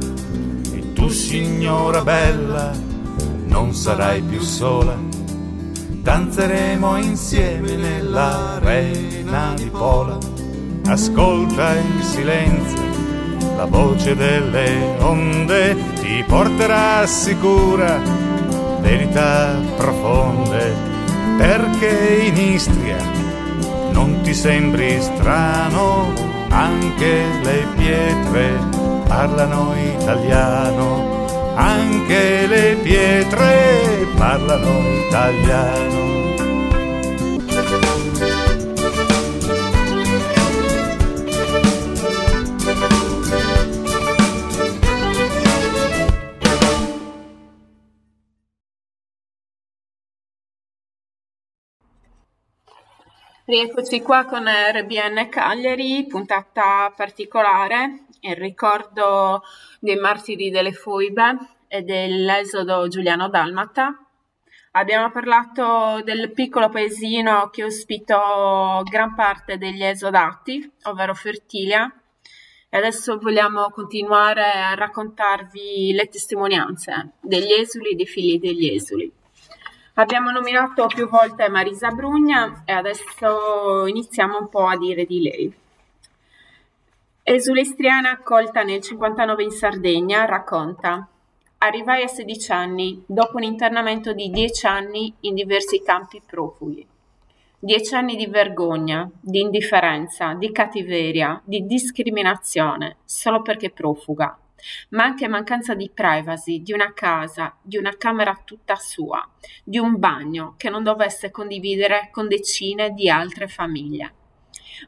[0.71, 2.71] e tu signora bella
[3.45, 4.95] non sarai più sola.
[6.01, 10.17] Danzeremo insieme nell'arena di Pola.
[10.85, 12.85] Ascolta in silenzio
[13.57, 17.99] la voce delle onde ti porterà sicura
[18.79, 20.73] verità profonde
[21.37, 22.97] perché in Istria
[23.91, 26.26] non ti sembri strano
[26.57, 28.59] anche le pietre
[29.07, 34.73] parlano italiano, anche le pietre parlano
[35.07, 36.06] italiano.
[53.49, 59.41] Rieccoci qua con RBN Cagliari, puntata particolare in ricordo
[59.79, 61.37] dei martiri delle foibe
[61.69, 64.05] e dell'esodo Giuliano Dalmata.
[64.71, 71.89] Abbiamo parlato del piccolo paesino che ospitò gran parte degli esodati, ovvero Fertilia,
[72.67, 79.09] e adesso vogliamo continuare a raccontarvi le testimonianze degli esuli e dei figli degli esuli.
[79.99, 85.51] Abbiamo nominato più volte Marisa Brugna e adesso iniziamo un po' a dire di lei.
[87.23, 91.07] Esulestriana accolta nel 59 in Sardegna racconta
[91.59, 96.85] Arrivai a 16 anni, dopo un internamento di 10 anni in diversi campi profughi.
[97.57, 104.37] 10 anni di vergogna, di indifferenza, di cattiveria, di discriminazione, solo perché profuga,
[104.89, 109.27] ma anche mancanza di privacy, di una casa, di una camera tutta sua,
[109.63, 114.13] di un bagno che non dovesse condividere con decine di altre famiglie.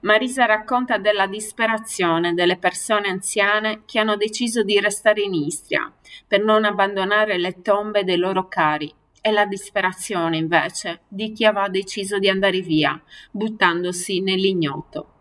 [0.01, 5.91] Marisa racconta della disperazione delle persone anziane che hanno deciso di restare in Istria
[6.27, 11.67] per non abbandonare le tombe dei loro cari e la disperazione invece di chi aveva
[11.67, 13.01] deciso di andare via,
[13.31, 15.18] buttandosi nell'ignoto.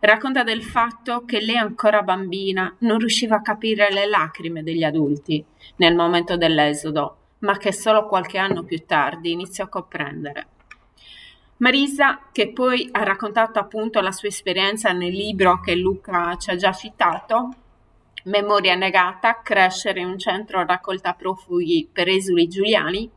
[0.00, 5.44] Racconta del fatto che lei ancora bambina non riusciva a capire le lacrime degli adulti
[5.76, 10.46] nel momento dell'esodo, ma che solo qualche anno più tardi iniziò a comprendere.
[11.58, 16.56] Marisa, che poi ha raccontato appunto la sua esperienza nel libro che Luca ci ha
[16.56, 17.50] già citato,
[18.24, 23.10] Memoria negata, crescere in un centro raccolta profughi per esuli giuliani,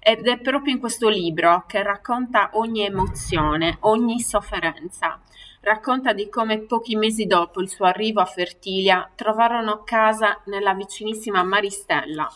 [0.00, 5.20] ed è proprio in questo libro che racconta ogni emozione, ogni sofferenza.
[5.66, 11.42] Racconta di come pochi mesi dopo il suo arrivo a Fertilia trovarono casa nella vicinissima
[11.42, 12.30] Maristella,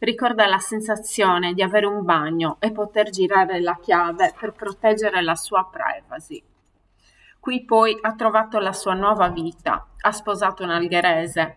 [0.00, 5.34] Ricorda la sensazione di avere un bagno e poter girare la chiave per proteggere la
[5.34, 6.42] sua privacy.
[7.40, 11.56] Qui poi ha trovato la sua nuova vita, ha sposato un algherese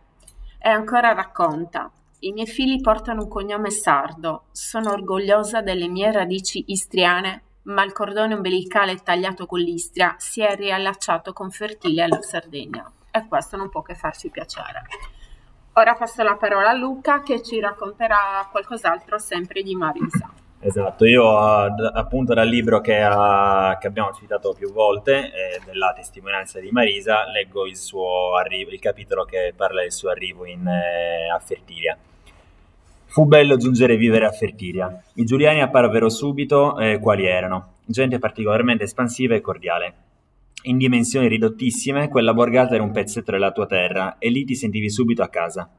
[0.60, 1.92] e ancora racconta.
[2.20, 7.94] I miei figli portano un cognome sardo, sono orgogliosa delle mie radici istriane, ma il
[7.94, 12.90] cordone umbilicale tagliato con l'Istria si è riallacciato con Fertile alla Sardegna.
[13.12, 14.84] E questo non può che farci piacere.
[15.74, 20.30] Ora passo la parola a Luca che ci racconterà qualcos'altro sempre di Marisa.
[20.64, 26.60] Esatto, io appunto dal libro che, ha, che abbiamo citato più volte, eh, della testimonianza
[26.60, 31.30] di Marisa, leggo il, suo arrivo, il capitolo che parla del suo arrivo in, eh,
[31.30, 31.98] a Fertilia.
[33.12, 35.04] Fu bello giungere a vivere a Fertilia.
[35.16, 39.96] I giuliani apparvero subito eh, quali erano, gente particolarmente espansiva e cordiale
[40.64, 44.90] in dimensioni ridottissime, quella borgata era un pezzetto della tua terra e lì ti sentivi
[44.90, 45.70] subito a casa.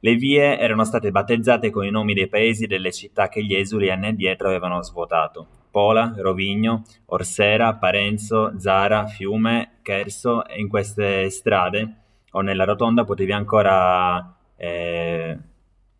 [0.00, 3.54] Le vie erano state battezzate con i nomi dei paesi e delle città che gli
[3.54, 5.46] esuli anni addietro avevano svuotato.
[5.72, 11.94] Pola, Rovigno, Orsera, Parenzo, Zara, Fiume, Cherso e in queste strade
[12.30, 15.36] o nella rotonda potevi ancora, eh,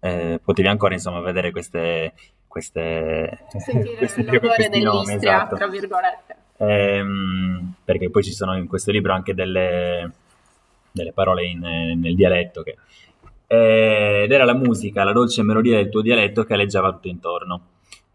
[0.01, 2.13] eh, potevi ancora insomma, vedere queste,
[2.47, 3.47] queste,
[3.99, 5.57] queste, l'odore dell'Istria, esatto.
[5.57, 10.13] tra virgolette ehm, perché poi ci sono in questo libro anche delle,
[10.91, 12.77] delle parole in, nel dialetto che,
[13.47, 17.61] eh, ed era la musica, la dolce melodia del tuo dialetto che aleggiava tutto intorno.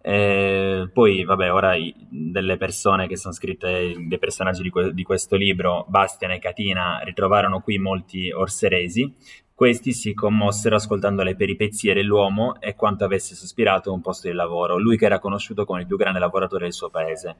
[0.06, 5.04] Eh, poi, vabbè, ora i, delle persone che sono scritte, dei personaggi di, que- di,
[5.04, 9.16] questo libro, Bastian e Catina, ritrovarono qui molti orseresi,
[9.56, 14.78] questi si commossero ascoltando le peripezie dell'uomo e quanto avesse sospirato un posto di lavoro,
[14.78, 17.38] lui che era conosciuto come il più grande lavoratore del suo paese.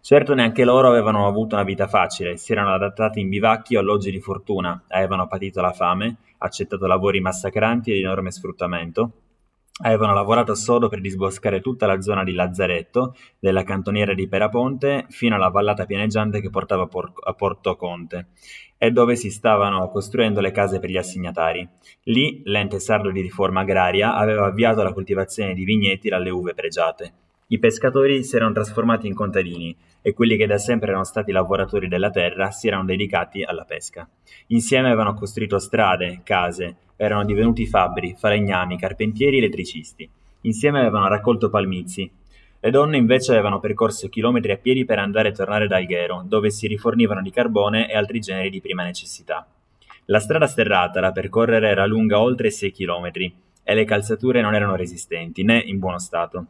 [0.00, 4.10] Certo neanche loro avevano avuto una vita facile, si erano adattati in bivacchi o alloggi
[4.10, 9.12] di fortuna, avevano patito la fame, accettato lavori massacranti e di enorme sfruttamento,
[9.82, 15.34] avevano lavorato sodo per disboscare tutta la zona di Lazzaretto, della cantoniera di Peraponte, fino
[15.34, 18.28] alla vallata pianeggiante che portava a, Por- a Porto Conte
[18.78, 21.66] e dove si stavano costruendo le case per gli assegnatari.
[22.04, 27.25] Lì l'ente sardo di riforma agraria aveva avviato la coltivazione di vigneti dalle uve pregiate.
[27.48, 31.86] I pescatori si erano trasformati in contadini e quelli che da sempre erano stati lavoratori
[31.86, 34.08] della terra si erano dedicati alla pesca.
[34.48, 40.10] Insieme avevano costruito strade, case, erano divenuti fabbri, falegnami, carpentieri elettricisti.
[40.40, 42.10] Insieme avevano raccolto palmizi,
[42.58, 46.50] le donne invece avevano percorso chilometri a piedi per andare e tornare da Alghero, dove
[46.50, 49.46] si rifornivano di carbone e altri generi di prima necessità.
[50.06, 53.32] La strada sterrata da percorrere era lunga oltre 6 chilometri
[53.62, 56.46] e le calzature non erano resistenti né in buono stato.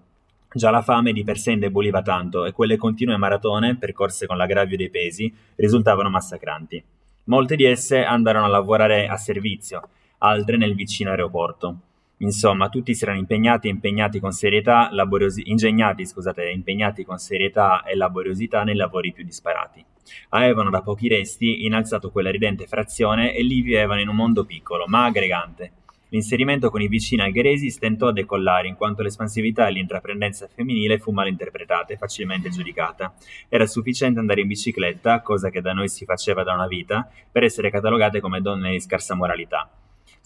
[0.53, 4.77] Già la fame di per sé indeboliva tanto e quelle continue maratone, percorse con l'aggravio
[4.77, 6.83] dei pesi, risultavano massacranti.
[7.25, 9.89] Molte di esse andarono a lavorare a servizio,
[10.19, 11.81] altre nel vicino aeroporto.
[12.19, 17.95] Insomma, tutti si erano impegnati, impegnati con serietà, laboriosi- ingegnati, scusate, impegnati con serietà e
[17.95, 19.85] laboriosità nei lavori più disparati.
[20.31, 24.87] Avevano da pochi resti innalzato quella ridente frazione e lì vivevano in un mondo piccolo,
[24.87, 25.73] ma aggregante.
[26.11, 31.11] L'inserimento con i vicini algheresi stentò a decollare in quanto l'espansività e l'intraprendenza femminile fu
[31.11, 33.15] mal interpretata e facilmente giudicata.
[33.49, 37.43] Era sufficiente andare in bicicletta, cosa che da noi si faceva da una vita, per
[37.43, 39.71] essere catalogate come donne di scarsa moralità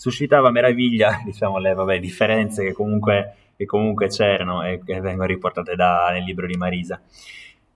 [0.01, 5.77] suscitava meraviglia, diciamo, le vabbè, differenze che comunque, che comunque c'erano e che vengono riportate
[5.77, 7.03] da, nel libro di Marisa.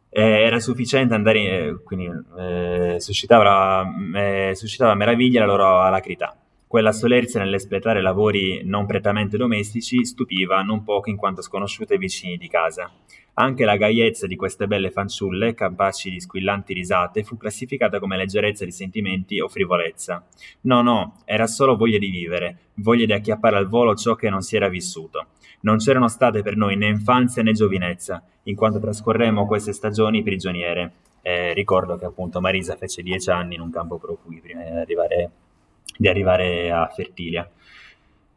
[0.09, 3.85] Eh, era sufficiente andare, in, quindi eh, suscitava,
[4.15, 6.35] eh, suscitava meraviglia la loro alacrità.
[6.75, 12.37] Quella solerzia nell'espletare lavori non prettamente domestici stupiva non poco in quanto sconosciute ai vicini
[12.37, 12.91] di casa.
[13.35, 18.65] Anche la gaiezza di queste belle fanciulle, capaci di squillanti risate, fu classificata come leggerezza
[18.65, 20.27] di sentimenti o frivolezza.
[20.63, 24.43] No, no, era solo voglia di vivere, voglia di acchiappare al volo ciò che non
[24.43, 25.27] si era vissuto.
[25.61, 30.95] Non c'erano state per noi né infanzia né giovinezza, in quanto trascorremmo queste stagioni prigioniere.
[31.23, 35.31] Eh, ricordo che appunto Marisa fece dieci anni in un campo profughi prima di arrivare
[35.97, 37.49] di arrivare a Fertilia.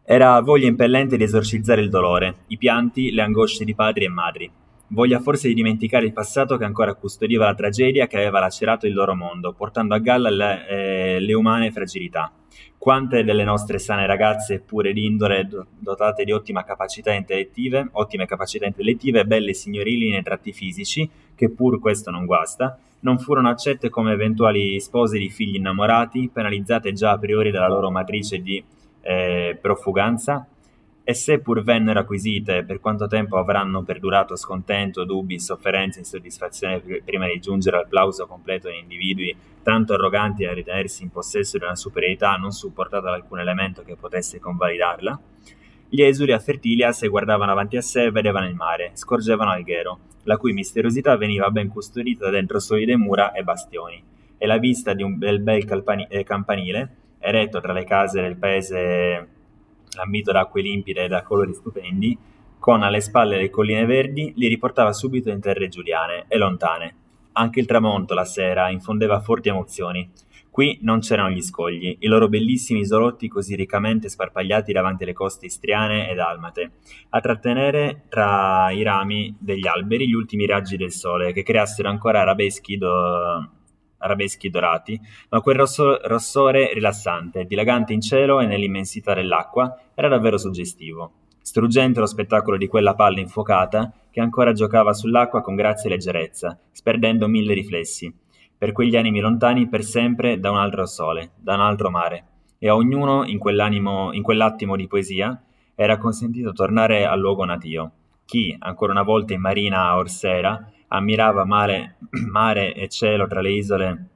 [0.03, 4.51] Era voglia impellente di esorcizzare il dolore, i pianti, le angosce di padri e madri.
[4.89, 8.93] voglia forse di dimenticare il passato che ancora custodiva la tragedia che aveva lacerato il
[8.93, 12.31] loro mondo, portando a galla le, eh, le umane fragilità.
[12.77, 15.47] Quante delle nostre sane ragazze, eppure di indole
[15.77, 21.79] dotate di ottima capacità intellettive, ottime capacità intellettive, belle signorili nei tratti fisici, che pur
[21.79, 27.17] questo non guasta, non furono accette come eventuali spose di figli innamorati, penalizzate già a
[27.17, 28.63] priori dalla loro matrice di
[29.01, 30.47] eh, profuganza,
[31.09, 37.27] e se pur vennero acquisite, per quanto tempo avranno perdurato scontento, dubbi, sofferenze, insoddisfazione prima
[37.27, 39.33] di giungere al plauso completo di individui
[39.63, 43.95] tanto arroganti da ritenersi in possesso di una superiorità non supportata da alcun elemento che
[43.95, 45.17] potesse convalidarla,
[45.89, 50.37] gli esuli a Fertilia, se guardavano avanti a sé, vedevano il mare, scorgevano Alghero, la
[50.37, 54.03] cui misteriosità veniva ben custodita dentro solide mura e bastioni,
[54.37, 58.35] e la vista di un bel bel calpani- eh, campanile, eretto tra le case del
[58.35, 59.27] paese
[59.95, 62.17] lambito da acque limpide e da colori stupendi,
[62.59, 66.95] con alle spalle le colline verdi, li riportava subito in terre giuliane e lontane.
[67.33, 70.09] Anche il tramonto la sera infondeva forti emozioni.
[70.57, 75.45] Qui non c'erano gli scogli, i loro bellissimi isolotti così riccamente sparpagliati davanti alle coste
[75.45, 76.71] istriane ed almate,
[77.09, 82.21] a trattenere tra i rami degli alberi gli ultimi raggi del sole che creassero ancora
[82.21, 83.51] arabeschi do
[83.99, 84.99] arabeschi dorati,
[85.29, 91.11] ma quel rosso, rossore rilassante, dilagante in cielo e nell'immensità dell'acqua, era davvero suggestivo.
[91.39, 96.59] Struggente lo spettacolo di quella palla infuocata che ancora giocava sull'acqua con grazia e leggerezza,
[96.71, 98.11] sperdendo mille riflessi,
[98.57, 102.23] per quegli animi lontani per sempre da un altro sole, da un altro mare,
[102.59, 105.41] e a ognuno in, in quell'attimo di poesia
[105.75, 107.91] era consentito tornare al luogo natio.
[108.25, 111.97] Chi, ancora una volta in marina a Orsera, ammirava mare,
[112.29, 114.07] mare e cielo tra le isole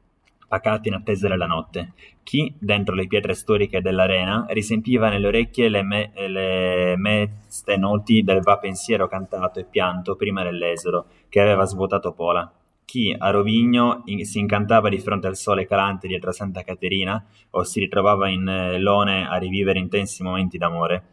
[0.48, 1.94] pacate in attesa della notte.
[2.24, 8.42] Chi, dentro le pietre storiche dell'arena, risentiva nelle orecchie le, me, le meste noti del
[8.42, 12.52] va pensiero cantato e pianto prima dell'esodo, che aveva svuotato Pola.
[12.92, 17.64] Chi, a Rovigno, in, si incantava di fronte al sole calante dietro Santa Caterina, o
[17.64, 21.04] si ritrovava in eh, Lone a rivivere intensi momenti d'amore.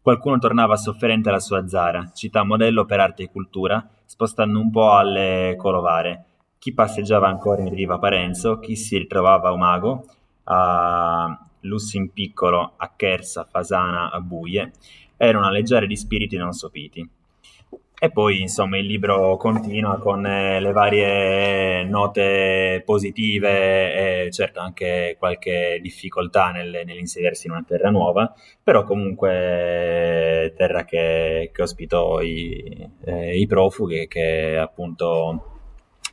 [0.00, 4.92] Qualcuno tornava sofferente alla sua Zara, città modello per arte e cultura, spostando un po'
[4.92, 6.24] alle colovare.
[6.56, 10.04] Chi passeggiava ancora in riva Parenzo, chi si ritrovava a Umago,
[10.44, 14.70] a Lussin Piccolo, a Chersa, Fasana, a Buie,
[15.16, 17.10] erano leggere di spiriti non sopiti.
[18.04, 25.16] E poi, insomma, il libro continua con eh, le varie note positive e certo anche
[25.18, 28.30] qualche difficoltà nel, nell'inserirsi in una terra nuova,
[28.62, 35.60] però comunque terra che, che ospitò i, eh, i, profughi che appunto,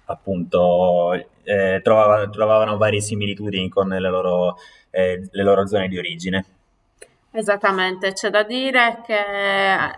[0.05, 1.11] appunto
[1.43, 4.55] eh, trovavano, trovavano varie similitudini con le loro,
[4.91, 6.45] eh, le loro zone di origine.
[7.34, 9.23] Esattamente, c'è da dire che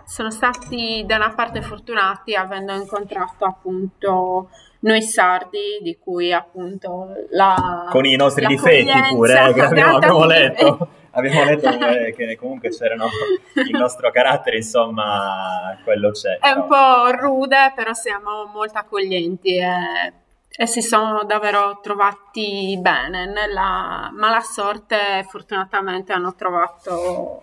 [0.04, 7.88] sono stati da una parte fortunati avendo incontrato appunto noi sardi, di cui appunto la
[7.90, 10.88] Con i nostri difetti pure, eh, che abbiamo, abbiamo letto.
[11.10, 11.70] abbiamo letto
[12.14, 13.06] che, comunque c'erano
[13.54, 16.38] il nostro carattere, insomma, quello c'è.
[16.38, 20.12] È un po' rude, però siamo molto accoglienti e
[20.56, 23.26] e si sono davvero trovati bene.
[23.26, 27.42] Nella mala sorte, fortunatamente, hanno trovato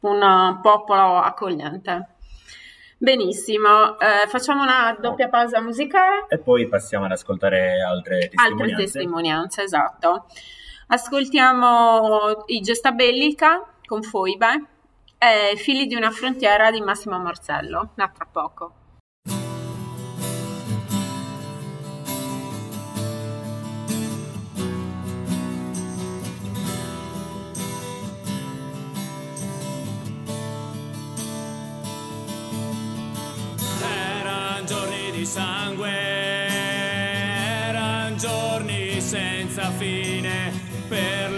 [0.00, 2.14] un popolo accogliente.
[2.98, 6.26] Benissimo, eh, facciamo una doppia pausa musicale.
[6.28, 8.62] E poi passiamo ad ascoltare altre testimonianze.
[8.62, 10.26] Altre testimonianze, esatto.
[10.88, 14.64] Ascoltiamo i Gesta Bellica con Foibe
[15.18, 18.72] e Figli di una frontiera di Massimo Marcello, da tra poco.
[40.96, 41.35] Fine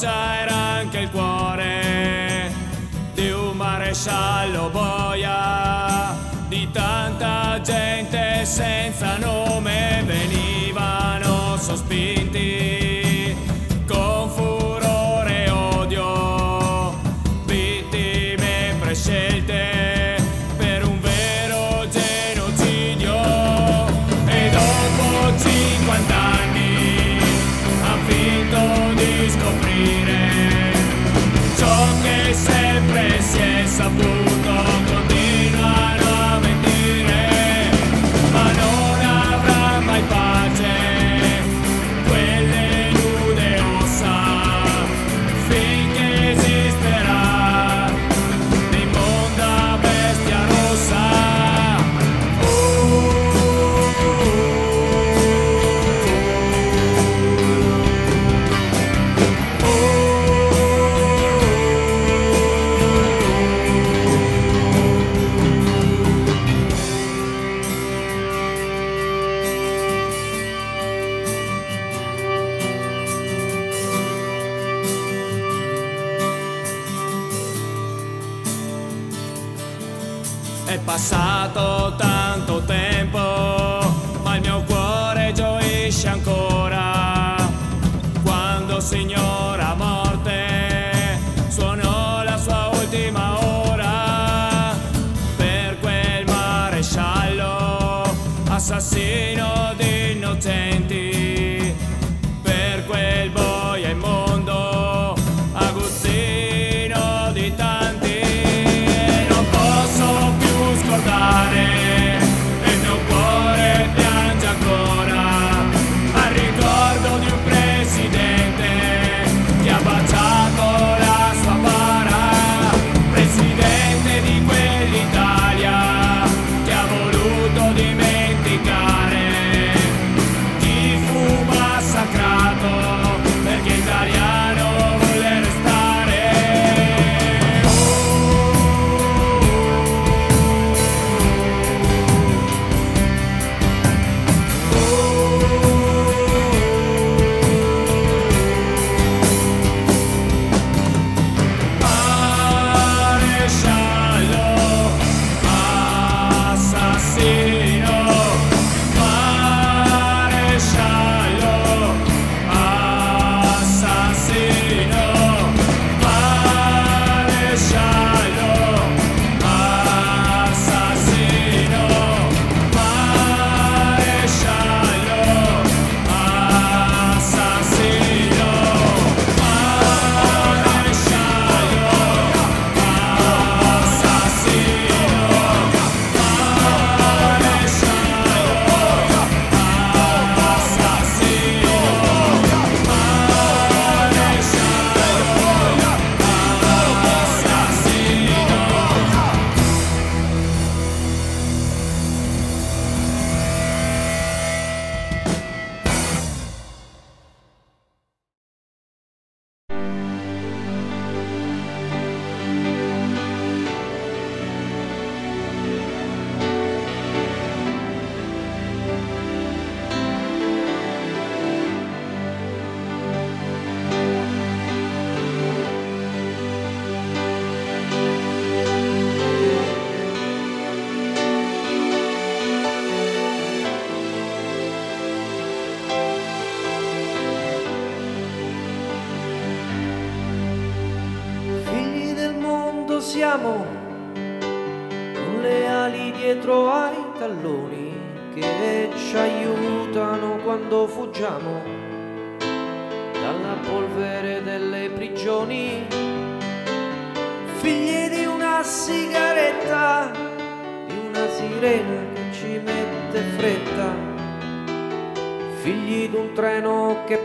[0.00, 2.50] c'era anche il cuore
[3.12, 6.16] di un maresciallo boia,
[6.48, 12.19] di tanta gente senza nome venivano sospiri.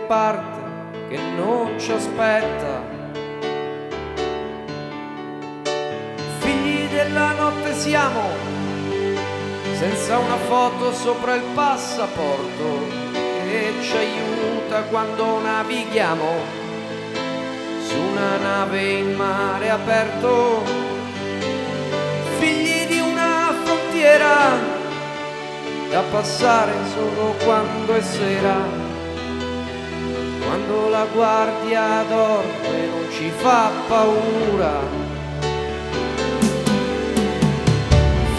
[0.08, 2.82] parte che non ci aspetta.
[6.40, 8.30] Figli della notte siamo,
[9.74, 16.64] senza una foto sopra il passaporto che ci aiuta quando navighiamo
[17.88, 20.64] su una nave in mare aperto.
[22.38, 24.74] Figli di una frontiera
[25.90, 28.85] da passare solo quando è sera
[30.66, 34.80] quando la guardia dorme non ci fa paura.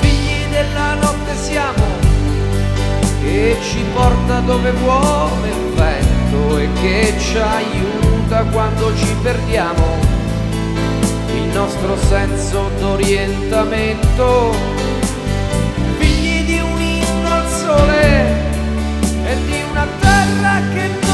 [0.00, 1.84] Figli della notte siamo,
[3.22, 9.84] che ci porta dove vuole il vento e che ci aiuta quando ci perdiamo
[11.34, 14.54] il nostro senso d'orientamento.
[15.98, 18.44] Figli di un inno al sole
[19.24, 21.05] e di una terra che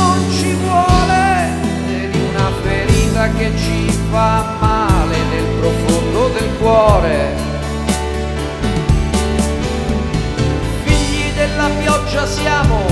[2.62, 7.34] ferita che ci fa male nel profondo del cuore.
[10.84, 12.84] Figli della pioggia siamo,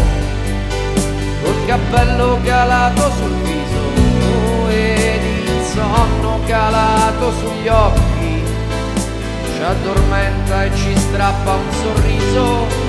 [1.43, 8.43] col cappello calato sul viso ed il sonno calato sugli occhi,
[9.55, 12.80] ci addormenta e ci strappa un sorriso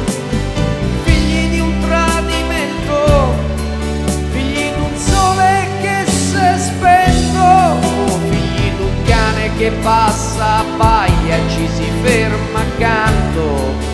[9.61, 13.90] che passa, abbaia e ci si ferma accanto.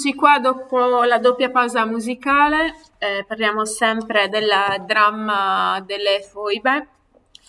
[0.00, 4.48] Rieccoci qua dopo la doppia pausa musicale, eh, parliamo sempre del
[4.86, 6.88] dramma delle foibe,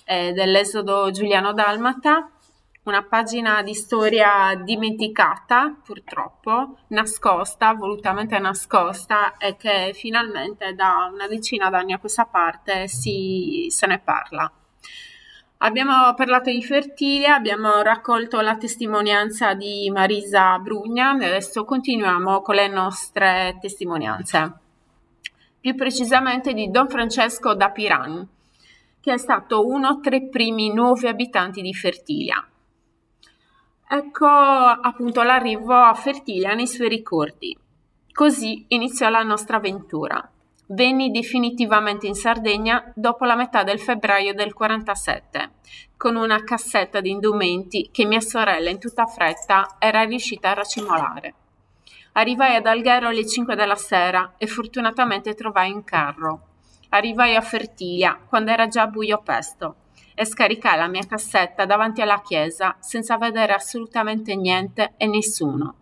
[0.03, 2.29] eh, dell'esodo giuliano-dalmata,
[2.83, 11.69] una pagina di storia dimenticata, purtroppo, nascosta, volutamente nascosta, e che finalmente da una decina
[11.69, 14.51] d'anni a questa parte si, se ne parla.
[15.63, 22.55] Abbiamo parlato di Fertilia, abbiamo raccolto la testimonianza di Marisa Brugna e adesso continuiamo con
[22.55, 24.53] le nostre testimonianze.
[25.59, 28.27] Più precisamente di Don Francesco da Piran,
[28.99, 32.43] che è stato uno tra i primi nuovi abitanti di Fertilia.
[33.87, 37.55] Ecco appunto l'arrivo a Fertilia nei suoi ricordi.
[38.11, 40.27] Così iniziò la nostra avventura.
[40.73, 45.51] Venni definitivamente in Sardegna dopo la metà del febbraio del 47,
[45.97, 51.33] con una cassetta di indumenti che mia sorella in tutta fretta era riuscita a racimolare.
[52.13, 56.47] Arrivai ad Alghero alle 5 della sera e fortunatamente trovai un carro.
[56.89, 59.75] Arrivai a Fertilia quando era già buio pesto
[60.15, 65.75] e scaricai la mia cassetta davanti alla chiesa senza vedere assolutamente niente e nessuno.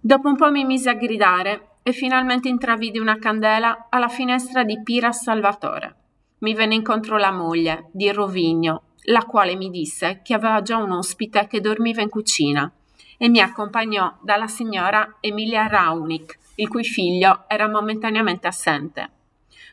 [0.00, 4.82] Dopo un po' mi mise a gridare e finalmente intravidi una candela alla finestra di
[4.82, 5.94] Pira Salvatore.
[6.38, 10.92] Mi venne incontro la moglie, di Rovigno, la quale mi disse che aveva già un
[10.92, 12.72] ospite che dormiva in cucina
[13.18, 19.10] e mi accompagnò dalla signora Emilia Raunic, il cui figlio era momentaneamente assente.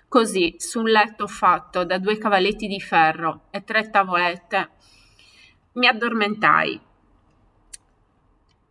[0.10, 4.70] Così, su un letto fatto da due cavalletti di ferro e tre tavolette,
[5.74, 6.78] mi addormentai,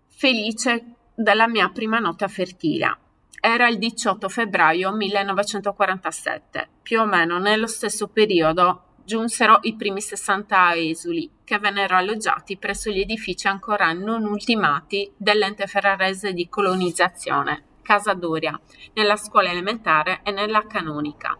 [0.08, 0.84] felice
[1.14, 2.99] della mia prima notte a Fertilia.
[3.42, 10.76] Era il 18 febbraio 1947, più o meno nello stesso periodo giunsero i primi 60
[10.76, 18.12] esuli che vennero alloggiati presso gli edifici ancora non ultimati dell'ente ferrarese di colonizzazione, Casa
[18.12, 18.60] Doria,
[18.92, 21.36] nella scuola elementare e nella canonica.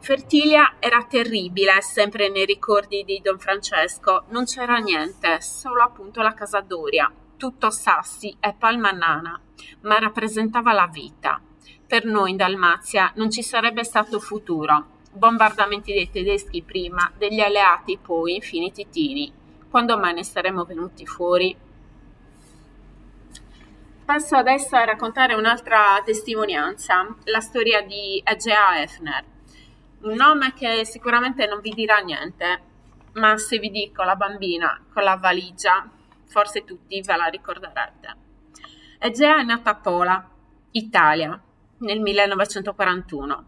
[0.00, 6.34] Fertilia era terribile, sempre nei ricordi di Don Francesco, non c'era niente, solo appunto la
[6.34, 9.40] Casa Doria, tutto sassi e palma nana,
[9.82, 11.40] ma rappresentava la vita.
[11.86, 14.96] Per noi in Dalmazia non ci sarebbe stato futuro.
[15.10, 19.32] Bombardamenti dei tedeschi prima, degli alleati poi, infine i titini.
[19.70, 21.56] Quando mai ne saremmo venuti fuori?
[24.04, 29.24] Passo adesso a raccontare un'altra testimonianza, la storia di Egea Efner.
[30.00, 32.62] Un nome che sicuramente non vi dirà niente,
[33.14, 35.90] ma se vi dico la bambina con la valigia,
[36.28, 38.16] forse tutti ve la ricorderete.
[38.98, 40.30] Egea è nata a Pola,
[40.72, 41.40] Italia,
[41.78, 43.46] nel 1941.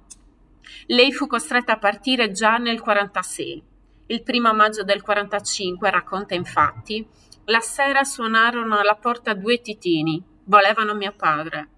[0.87, 3.63] Lei fu costretta a partire già nel 1946.
[4.07, 7.07] Il primo maggio del 1945, racconta infatti,
[7.45, 11.69] la sera suonarono alla porta due titini, volevano mio padre.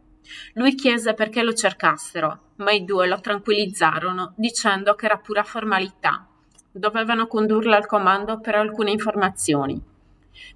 [0.55, 6.27] Lui chiese perché lo cercassero, ma i due lo tranquillizzarono dicendo che era pura formalità.
[6.71, 9.92] Dovevano condurla al comando per alcune informazioni.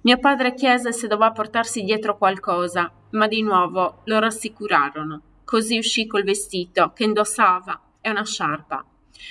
[0.01, 5.21] Mio padre chiese se doveva portarsi dietro qualcosa, ma di nuovo lo rassicurarono.
[5.43, 8.85] Così uscì col vestito che indossava e una sciarpa.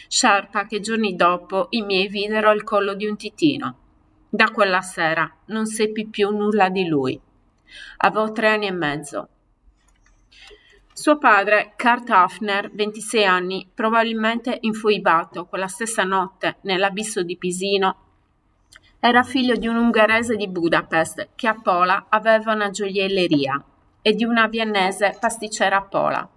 [0.09, 3.77] Sciarpa che giorni dopo i miei videro al collo di un titino.
[4.29, 7.21] Da quella sera non seppi più nulla di lui.
[7.99, 9.29] Avevo tre anni e mezzo.
[10.93, 18.06] Suo padre, Kurt Hafner, 26 anni, probabilmente infuibato quella stessa notte nell'abisso di Pisino,
[19.01, 23.63] era figlio di un ungherese di Budapest che a Pola aveva una gioielleria
[24.03, 26.29] e di una viennese pasticcera a Pola.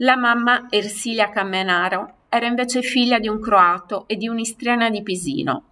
[0.00, 5.64] La mamma, Ersilia Cammenaro, era invece figlia di un croato e di un'istriana di Pisino.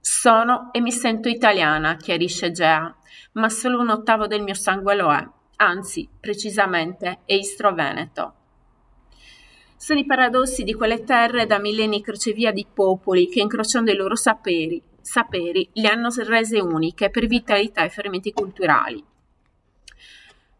[0.00, 2.94] Sono e mi sento italiana, chiarisce Gea,
[3.32, 5.24] ma solo un ottavo del mio sangue lo è,
[5.56, 8.34] anzi, precisamente, è istro-veneto.
[9.76, 14.16] Sono i paradossi di quelle terre da millenni crocevia di popoli che, incrociando i loro
[14.16, 19.04] saperi, saperi le hanno rese uniche per vitalità e fermenti culturali.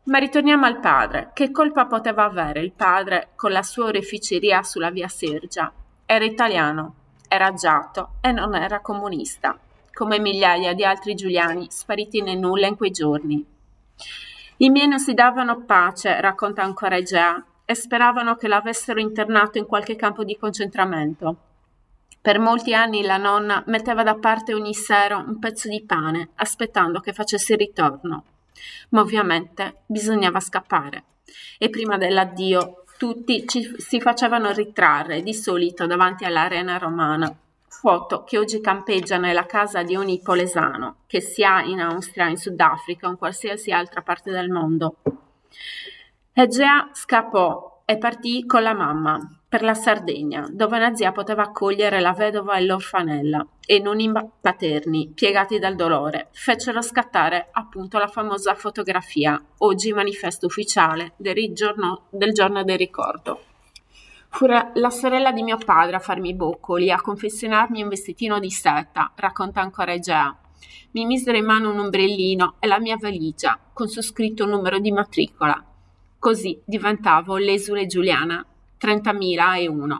[0.04, 1.30] Ma ritorniamo al padre.
[1.32, 5.72] Che colpa poteva avere il padre con la sua oreficeria sulla via Sergia?
[6.04, 6.94] Era italiano,
[7.28, 9.56] era agiato e non era comunista,
[9.92, 13.46] come migliaia di altri giuliani spariti nel nulla in quei giorni.
[14.56, 19.66] I miei non si davano pace, racconta ancora Egea, e speravano che l'avessero internato in
[19.66, 21.36] qualche campo di concentramento.
[22.22, 27.00] Per molti anni la nonna metteva da parte ogni sera un pezzo di pane, aspettando
[27.00, 28.24] che facesse il ritorno.
[28.90, 31.02] Ma ovviamente bisognava scappare.
[31.58, 37.36] E prima dell'addio tutti ci, si facevano ritrarre di solito davanti all'arena romana.
[37.66, 43.08] Foto che oggi campeggia nella casa di ogni polesano, che sia in Austria, in Sudafrica
[43.08, 44.98] o in qualsiasi altra parte del mondo.
[46.32, 52.00] Egea scappò e partì con la mamma per la Sardegna, dove una zia poteva accogliere
[52.00, 58.06] la vedova e l'orfanella, e non i paterni, piegati dal dolore, fecero scattare appunto la
[58.06, 63.42] famosa fotografia, oggi manifesto ufficiale del giorno del, giorno del ricordo.
[64.30, 68.50] Fu la sorella di mio padre a farmi i boccoli, a confezionarmi un vestitino di
[68.50, 70.34] seta, racconta ancora Egea.
[70.92, 74.78] Mi misero in mano un ombrellino e la mia valigia, con su scritto un numero
[74.78, 75.62] di matricola.
[76.18, 78.46] Così diventavo l'esule Giuliana
[78.82, 79.96] 30.001.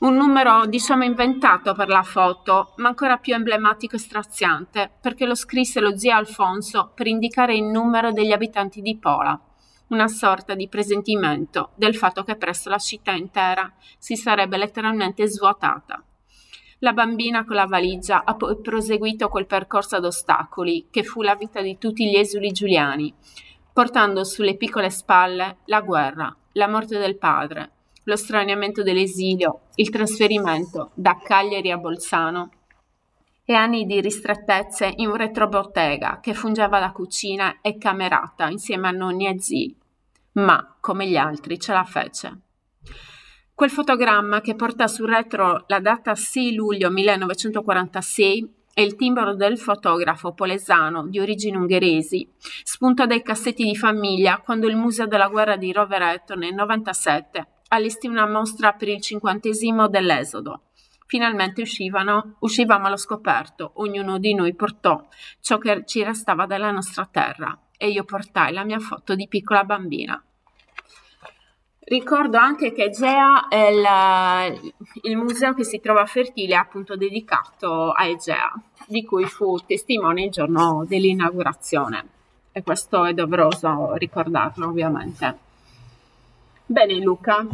[0.00, 5.34] Un numero diciamo inventato per la foto, ma ancora più emblematico e straziante, perché lo
[5.34, 9.38] scrisse lo zio Alfonso per indicare il numero degli abitanti di Pola,
[9.88, 16.02] una sorta di presentimento del fatto che presto la città intera si sarebbe letteralmente svuotata.
[16.78, 21.34] La bambina con la valigia ha poi proseguito quel percorso ad ostacoli che fu la
[21.34, 23.12] vita di tutti gli esuli giuliani,
[23.70, 27.72] portando sulle piccole spalle la guerra, la morte del padre,
[28.04, 32.50] lo straniamento dell'esilio, il trasferimento da Cagliari a Bolzano
[33.44, 38.92] e anni di ristrettezze in un retrobottega che fungeva da cucina e camerata insieme a
[38.92, 39.76] nonni e zii.
[40.32, 42.38] Ma, come gli altri, ce la fece.
[43.52, 49.58] Quel fotogramma che porta sul retro la data 6 luglio 1946 è il timbro del
[49.58, 52.26] fotografo polesano di origini ungheresi,
[52.62, 58.06] spunto dai cassetti di famiglia quando il Museo della Guerra di Rovereto nel 97 allestì
[58.06, 60.62] una mostra per il cinquantesimo dell'Esodo.
[61.06, 65.08] Finalmente uscivano, uscivamo allo scoperto, ognuno di noi portò
[65.40, 69.64] ciò che ci restava della nostra terra e io portai la mia foto di piccola
[69.64, 70.22] bambina.
[71.80, 74.46] Ricordo anche che Egea è la,
[75.02, 78.52] il museo che si trova a Fertile, appunto dedicato a Egea,
[78.86, 82.08] di cui fu testimone il giorno dell'inaugurazione.
[82.52, 85.48] E questo è doveroso ricordarlo, ovviamente.
[86.70, 87.44] Bene, Luca,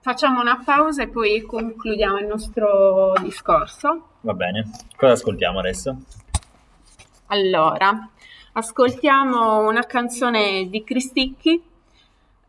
[0.00, 4.08] facciamo una pausa e poi concludiamo il nostro discorso.
[4.20, 4.70] Va bene.
[4.94, 5.96] Cosa ascoltiamo adesso?
[7.28, 8.10] Allora,
[8.52, 11.62] ascoltiamo una canzone di Cristicchi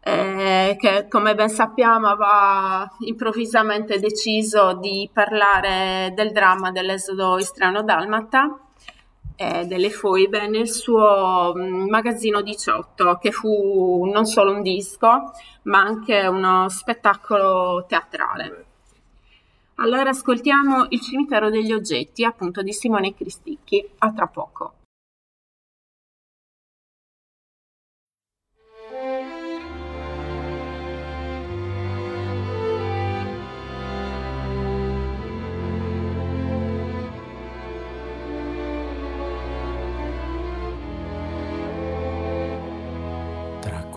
[0.01, 8.59] eh, che come ben sappiamo aveva improvvisamente deciso di parlare del dramma dell'esodo istriano-dalmata
[9.36, 15.32] e delle foibe nel suo mm, magazzino 18 che fu non solo un disco
[15.63, 18.65] ma anche uno spettacolo teatrale.
[19.75, 24.73] Allora ascoltiamo Il cimitero degli oggetti appunto di Simone Cristicchi, a tra poco.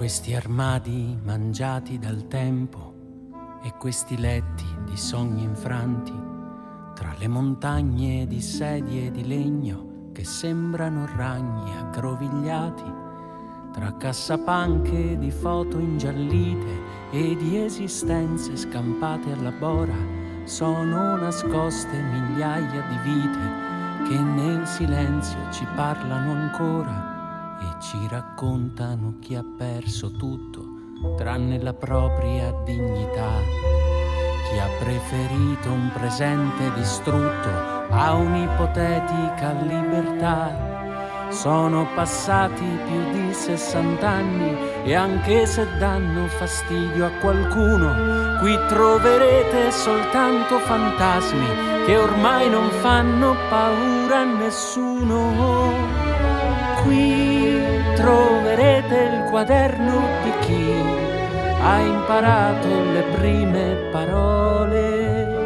[0.05, 2.93] Questi armadi mangiati dal tempo
[3.63, 6.13] e questi letti di sogni infranti,
[6.95, 12.93] tra le montagne di sedie di legno che sembrano ragni aggrovigliati,
[13.73, 19.97] tra cassapanche di foto ingiallite e di esistenze scampate alla bora,
[20.45, 27.14] sono nascoste migliaia di vite che nel silenzio ci parlano ancora
[27.85, 30.63] ci raccontano chi ha perso tutto
[31.19, 33.29] tranne la propria dignità,
[34.49, 37.51] chi ha preferito un presente distrutto
[37.91, 41.29] a un'ipotetica libertà.
[41.29, 49.71] Sono passati più di 60 anni e anche se danno fastidio a qualcuno, qui troverete
[49.71, 56.05] soltanto fantasmi che ormai non fanno paura a nessuno
[56.85, 57.54] qui
[57.95, 60.73] troverete il quaderno di chi
[61.61, 65.43] ha imparato le prime parole.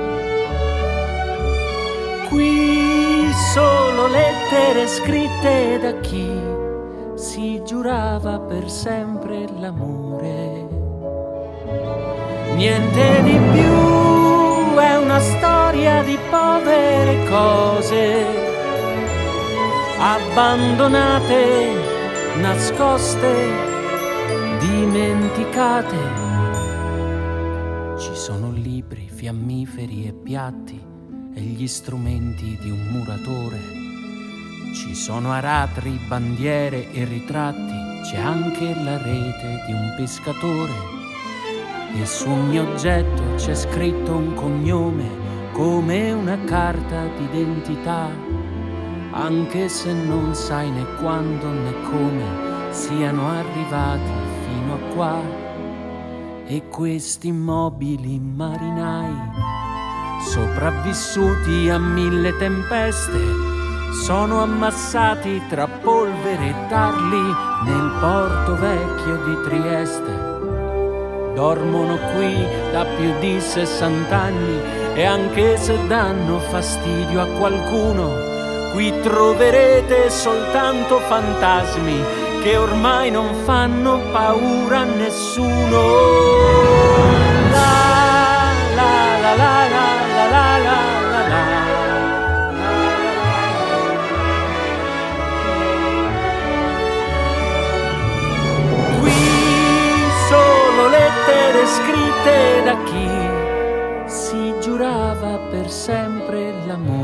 [2.28, 6.40] Qui solo lettere scritte da chi
[7.14, 10.66] si giurava per sempre l'amore.
[12.54, 18.48] Niente di più, è una storia di povere cose
[20.00, 21.87] abbandonate,
[22.40, 23.34] nascoste,
[24.60, 25.96] dimenticate.
[27.98, 30.80] Ci sono libri, fiammiferi e piatti
[31.34, 33.58] e gli strumenti di un muratore.
[34.72, 40.96] Ci sono aratri, bandiere e ritratti, c'è anche la rete di un pescatore.
[42.00, 48.27] E su ogni oggetto c'è scritto un cognome come una carta d'identità
[49.18, 54.12] anche se non sai né quando né come siano arrivati
[54.44, 55.20] fino a qua.
[56.46, 59.12] E questi immobili marinai,
[60.20, 63.20] sopravvissuti a mille tempeste,
[64.04, 67.34] sono ammassati tra polvere e tarli
[67.64, 70.26] nel porto vecchio di Trieste.
[71.34, 72.34] Dormono qui
[72.72, 74.60] da più di 60 anni
[74.94, 78.27] e anche se danno fastidio a qualcuno,
[78.72, 82.00] Qui troverete soltanto fantasmi
[82.42, 85.80] che ormai non fanno paura a nessuno.
[87.50, 91.46] La la la la la la la la.
[99.00, 99.12] Qui
[100.28, 103.08] solo lettere scritte da chi
[104.06, 106.97] si giurava per sempre l'amore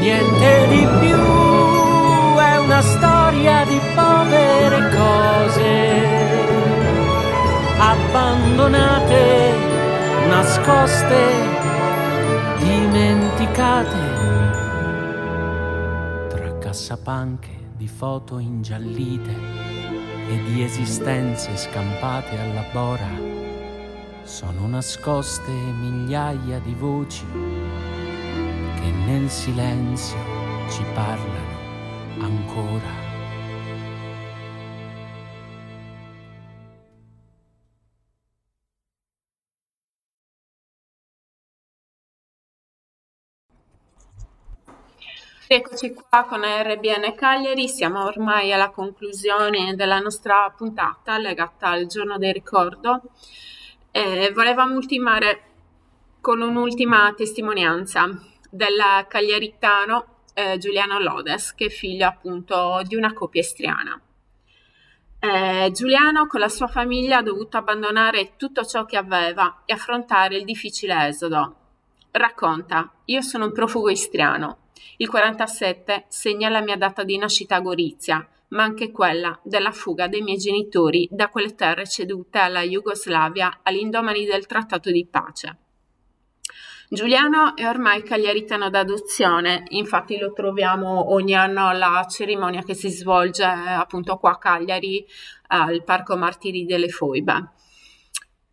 [0.00, 5.68] niente di più, è una storia di povere cose,
[7.78, 9.52] abbandonate,
[10.26, 11.20] nascoste,
[12.58, 13.98] dimenticate,
[16.28, 19.36] tra cassapanche di foto ingiallite
[20.30, 23.38] e di esistenze scampate alla bora
[24.22, 27.24] sono nascoste migliaia di voci
[28.80, 30.16] che nel silenzio
[30.70, 31.58] ci parlano
[32.20, 33.08] ancora.
[45.46, 52.16] Eccoci qua con RBN Cagliari, siamo ormai alla conclusione della nostra puntata legata al giorno
[52.18, 53.02] del ricordo.
[53.90, 55.42] Eh, volevamo ultimare
[56.20, 63.40] con un'ultima testimonianza del cagliaritano eh, Giuliano Lodes, che è figlio appunto di una coppia
[63.40, 64.00] istriana.
[65.18, 70.36] Eh, Giuliano con la sua famiglia ha dovuto abbandonare tutto ciò che aveva e affrontare
[70.36, 71.56] il difficile esodo.
[72.10, 74.60] Racconta, io sono un profugo istriano
[74.96, 80.08] il 47 segna la mia data di nascita a Gorizia, ma anche quella della fuga
[80.08, 85.56] dei miei genitori da quelle terre cedute alla Jugoslavia all'indomani del trattato di pace.
[86.92, 93.44] Giuliano è ormai cagliaritano d'adozione, infatti lo troviamo ogni anno alla cerimonia che si svolge
[93.44, 95.06] appunto qua a Cagliari
[95.46, 97.50] al Parco Martiri delle Foibe.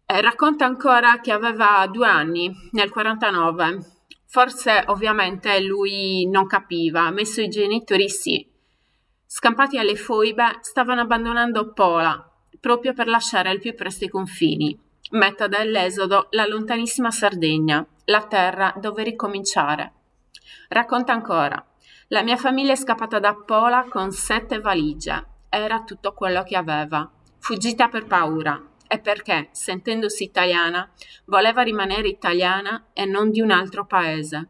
[0.05, 3.95] Eh, racconta ancora che aveva due anni nel 49
[4.29, 8.45] Forse ovviamente lui non capiva, ma i genitori sì.
[9.25, 14.77] Scampati alle foibe, stavano abbandonando Pola, proprio per lasciare al più presto i confini.
[15.11, 19.93] Meta dell'esodo la lontanissima Sardegna, la terra dove ricominciare.
[20.69, 21.63] Racconta ancora.
[22.09, 25.25] La mia famiglia è scappata da Pola con sette valigie.
[25.49, 27.09] Era tutto quello che aveva.
[27.39, 30.89] Fuggita per paura, è perché, sentendosi italiana,
[31.25, 34.49] voleva rimanere italiana e non di un altro paese.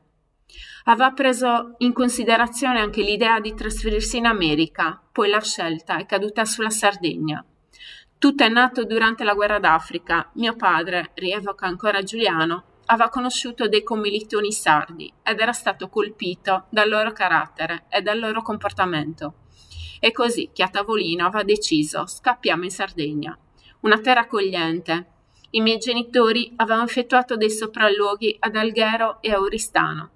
[0.85, 6.45] Aveva preso in considerazione anche l'idea di trasferirsi in America, poi la scelta è caduta
[6.45, 7.43] sulla Sardegna.
[8.19, 10.29] Tutto è nato durante la guerra d'Africa.
[10.35, 16.89] Mio padre, rievoca ancora Giuliano, aveva conosciuto dei commilitoni sardi ed era stato colpito dal
[16.89, 19.45] loro carattere e dal loro comportamento.
[19.99, 23.37] E così che a tavolino aveva deciso scappiamo in Sardegna
[23.81, 25.11] una terra accogliente.
[25.51, 30.09] I miei genitori avevano effettuato dei sopralluoghi ad Alghero e a Oristano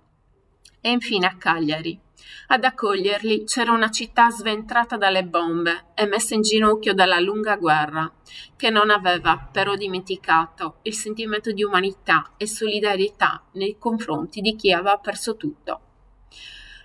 [0.81, 1.99] e infine a Cagliari.
[2.47, 8.11] Ad accoglierli c'era una città sventrata dalle bombe e messa in ginocchio dalla lunga guerra,
[8.55, 14.71] che non aveva però dimenticato il sentimento di umanità e solidarietà nei confronti di chi
[14.71, 15.79] aveva perso tutto.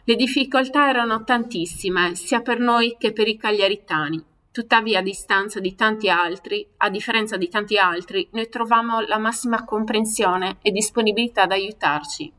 [0.04, 4.24] Le difficoltà erano tantissime, sia per noi che per i cagliaritani,
[4.56, 9.66] Tuttavia, a distanza di tanti altri, a differenza di tanti altri, noi troviamo la massima
[9.66, 12.32] comprensione e disponibilità ad aiutarci.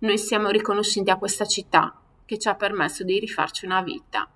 [0.00, 4.28] Noi siamo riconoscenti a questa città che ci ha permesso di rifarci una vita.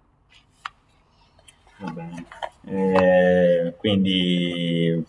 [1.78, 2.26] Va bene.
[2.66, 5.04] Eh, quindi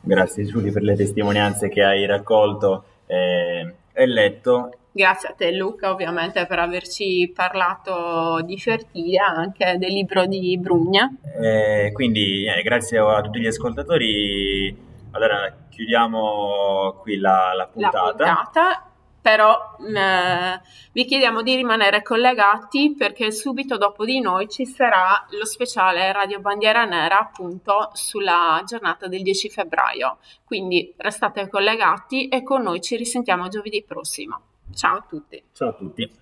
[0.00, 5.90] grazie Giulia per le testimonianze che hai raccolto eh, e letto Grazie a te Luca
[5.90, 11.10] ovviamente per averci parlato di Fertilia, anche del libro di Brugna.
[11.40, 14.76] Eh, quindi eh, grazie a tutti gli ascoltatori,
[15.12, 17.98] allora chiudiamo qui la, la puntata.
[17.98, 18.91] La puntata
[19.22, 20.60] però eh,
[20.92, 26.40] vi chiediamo di rimanere collegati perché subito dopo di noi ci sarà lo speciale Radio
[26.40, 30.18] Bandiera Nera appunto sulla giornata del 10 febbraio.
[30.44, 34.40] Quindi restate collegati e con noi ci risentiamo giovedì prossimo.
[34.74, 35.42] Ciao a tutti.
[35.52, 36.20] Ciao a tutti.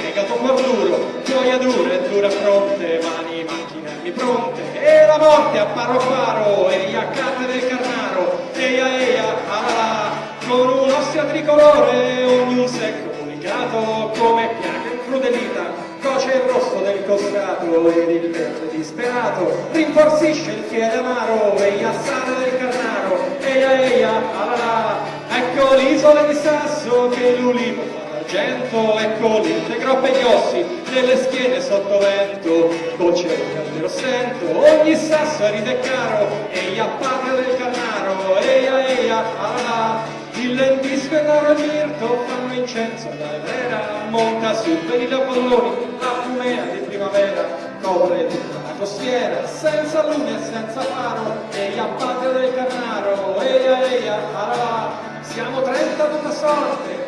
[0.00, 5.58] Fegato cuor duro, gioia dura e dura fronte, mani, macchine, armi pronte, e la morte
[5.58, 10.10] a paro paro, e a carte del carnaro, eia eia, alala,
[10.46, 18.10] con un'ostia tricolore, ognuno secco comunicato, come piaga incrudelita, coce il rosso del costato, ed
[18.10, 25.18] il verde disperato, rinforzisce il fiele amaro, e a sale del carnaro, eia eia, alala,
[25.32, 31.60] Ecco l'isola di Sasso che l'ulivo fa d'argento, ecco l'inte groppe gli ossi delle schiene
[31.60, 32.70] sotto vento,
[33.14, 40.02] cielo caldero sento, ogni sasso ride caro, eia patria del carnaro, eia eia, alala,
[40.34, 46.22] il lentisco e l'oro mirto fanno incenso alla vera, monta su per i leopoldoni, la
[46.22, 47.44] fumea di primavera,
[47.80, 54.18] copre tutta la costiera, senza luna e senza faro, eia patria del carnaro, eia eia,
[54.34, 56.99] alala, siamo 30 tutta sorte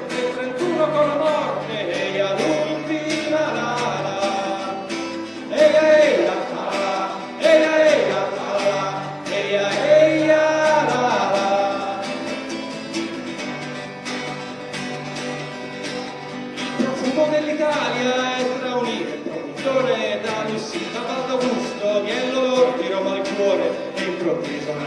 [0.73, 1.92] 31 con la morte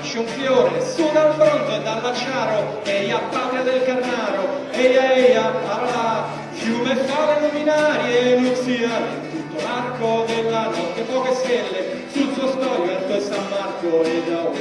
[0.05, 6.27] nasce un fiore su dal bronzo e dall'acciaro, eia patria del Carnaro, eia eia, arla,
[6.51, 13.13] fiume fale luminarie, nuzia, in tutto l'arco della notte poche stelle, sul suo storio Erto
[13.15, 14.57] e San Marco, e da un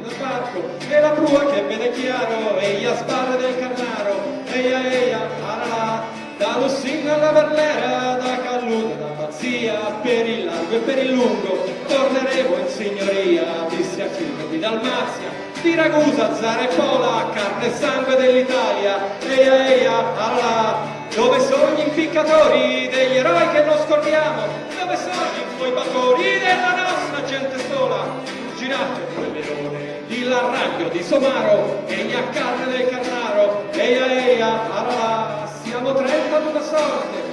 [0.00, 6.02] nel barco, e la prua che vede chiaro, eia sbarre del Carnaro, eia eia, arla,
[6.36, 9.09] da Lussinga alla Verlera, da Calluda,
[9.40, 14.58] Mazzia, per il largo e per il lungo, torneremo in signoria, disse a Fiume di
[14.58, 15.30] Dalmazia,
[15.62, 21.80] di Ragusa, Zara e Pola, carne e sangue dell'Italia, eia eia, alla, dove sono gli
[21.88, 24.42] impiccatori degli eroi che non scordiamo,
[24.78, 28.04] dove sono gli infoibatori della nostra gente sola,
[28.58, 35.50] girate il leone, di Larraglio, di Somaro, egli a carne del Carnaro, eia eia, alla,
[35.64, 37.29] siamo 30 ad una sorte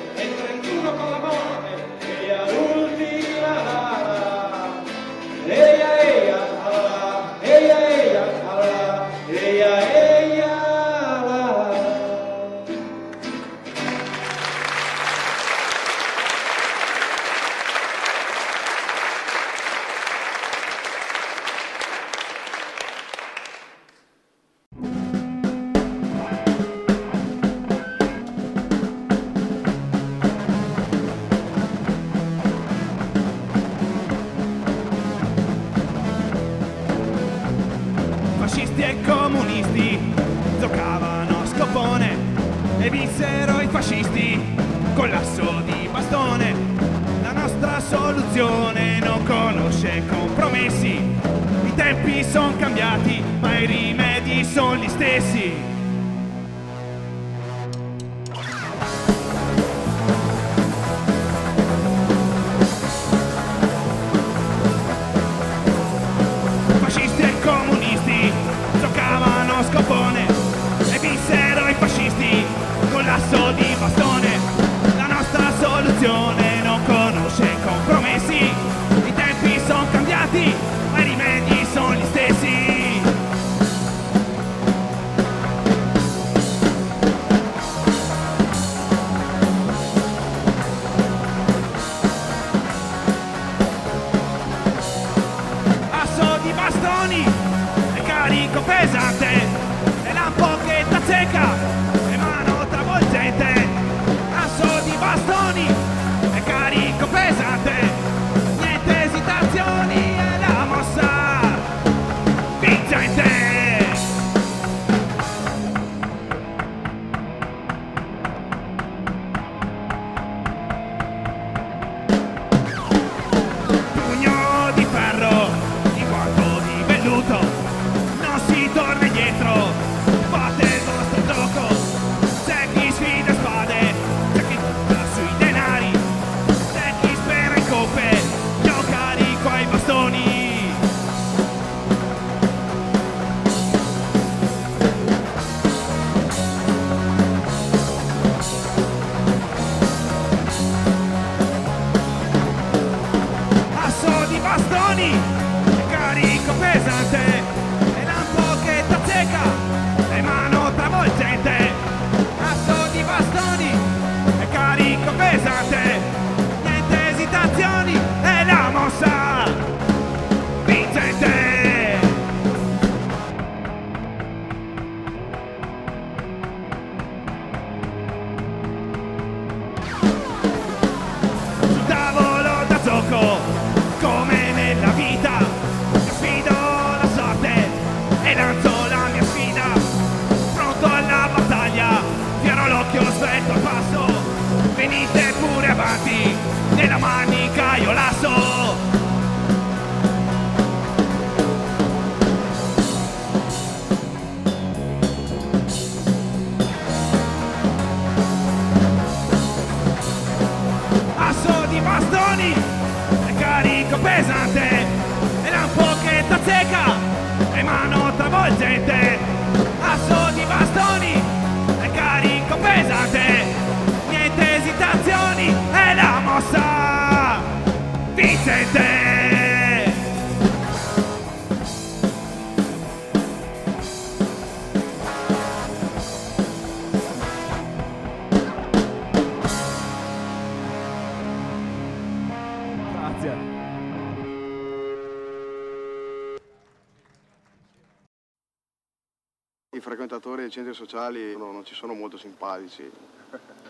[250.47, 252.89] nei centri sociali no, non ci sono molto simpatici,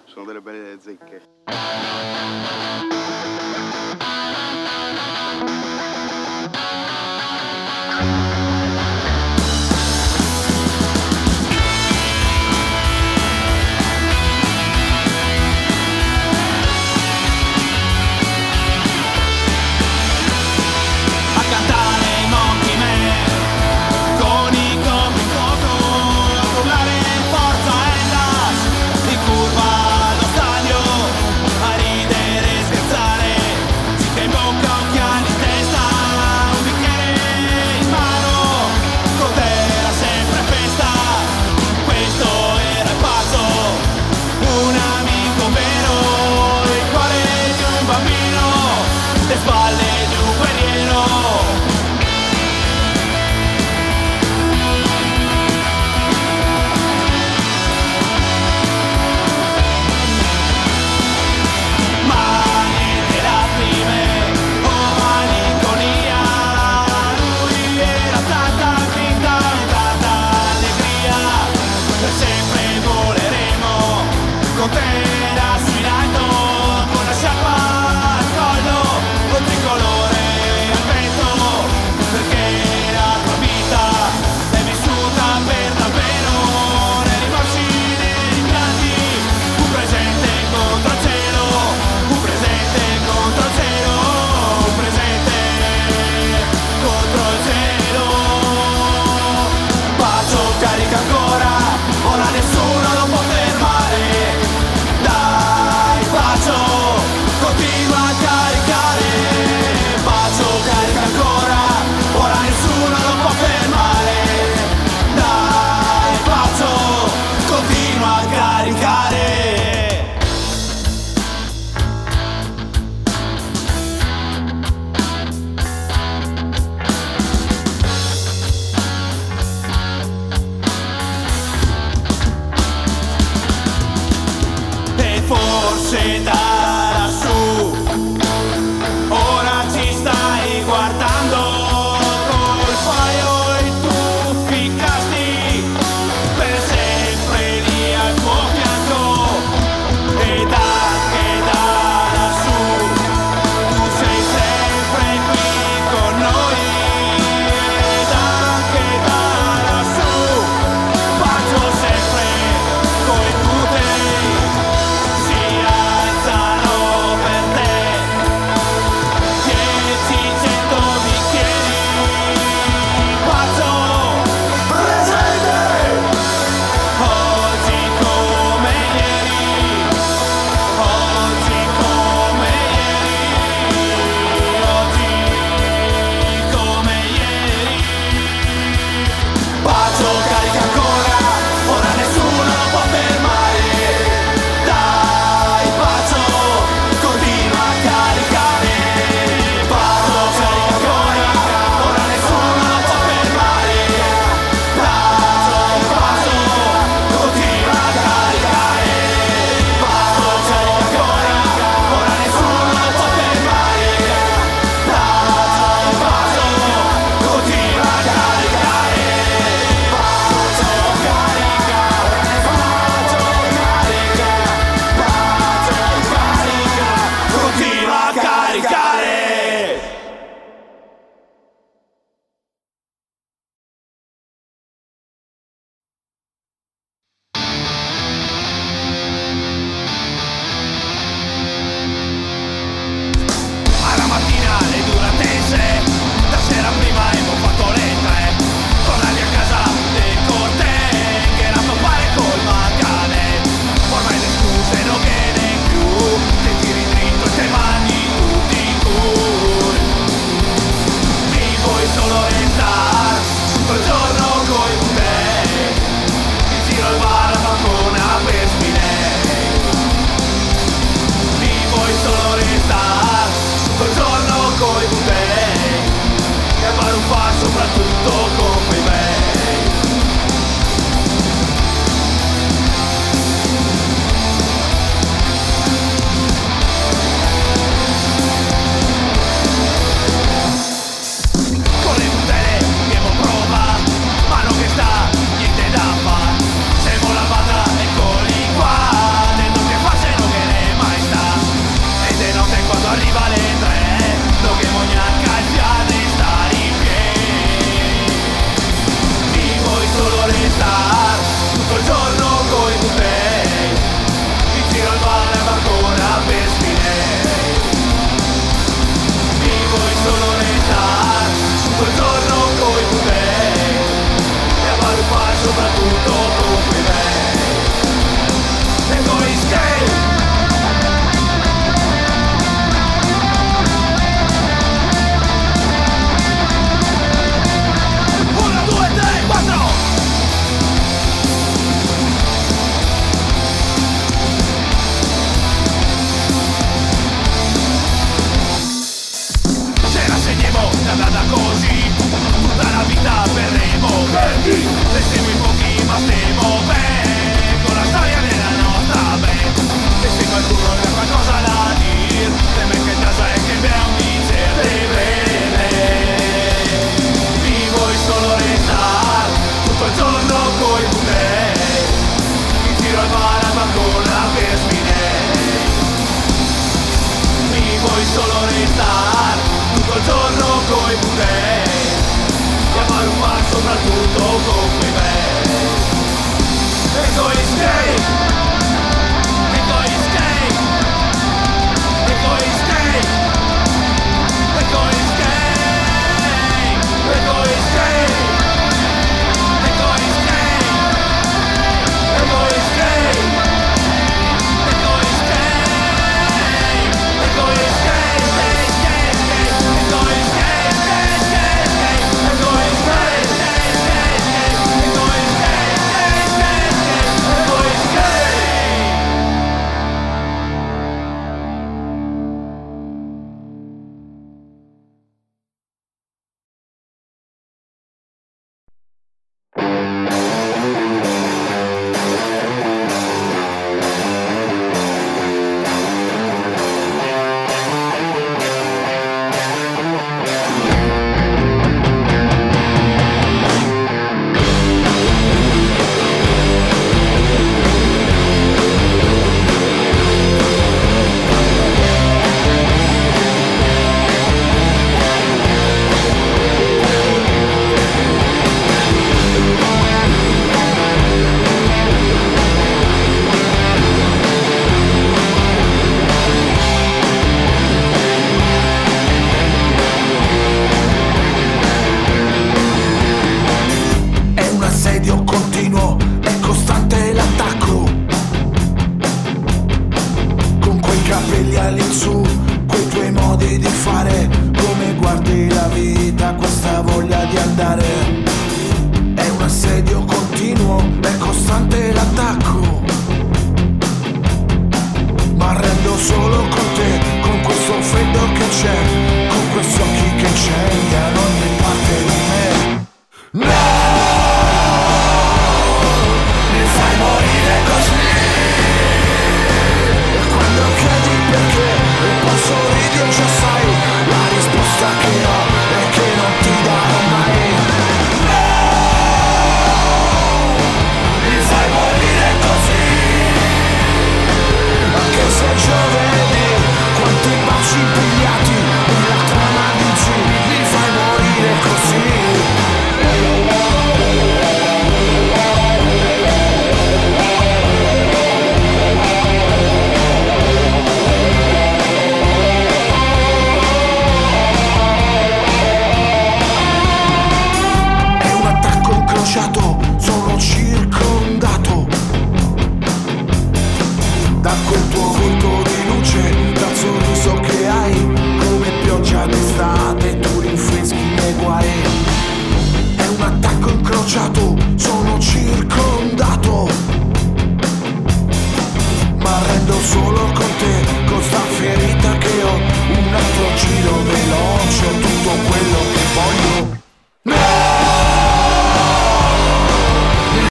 [0.05, 2.56] sono delle belle zecche.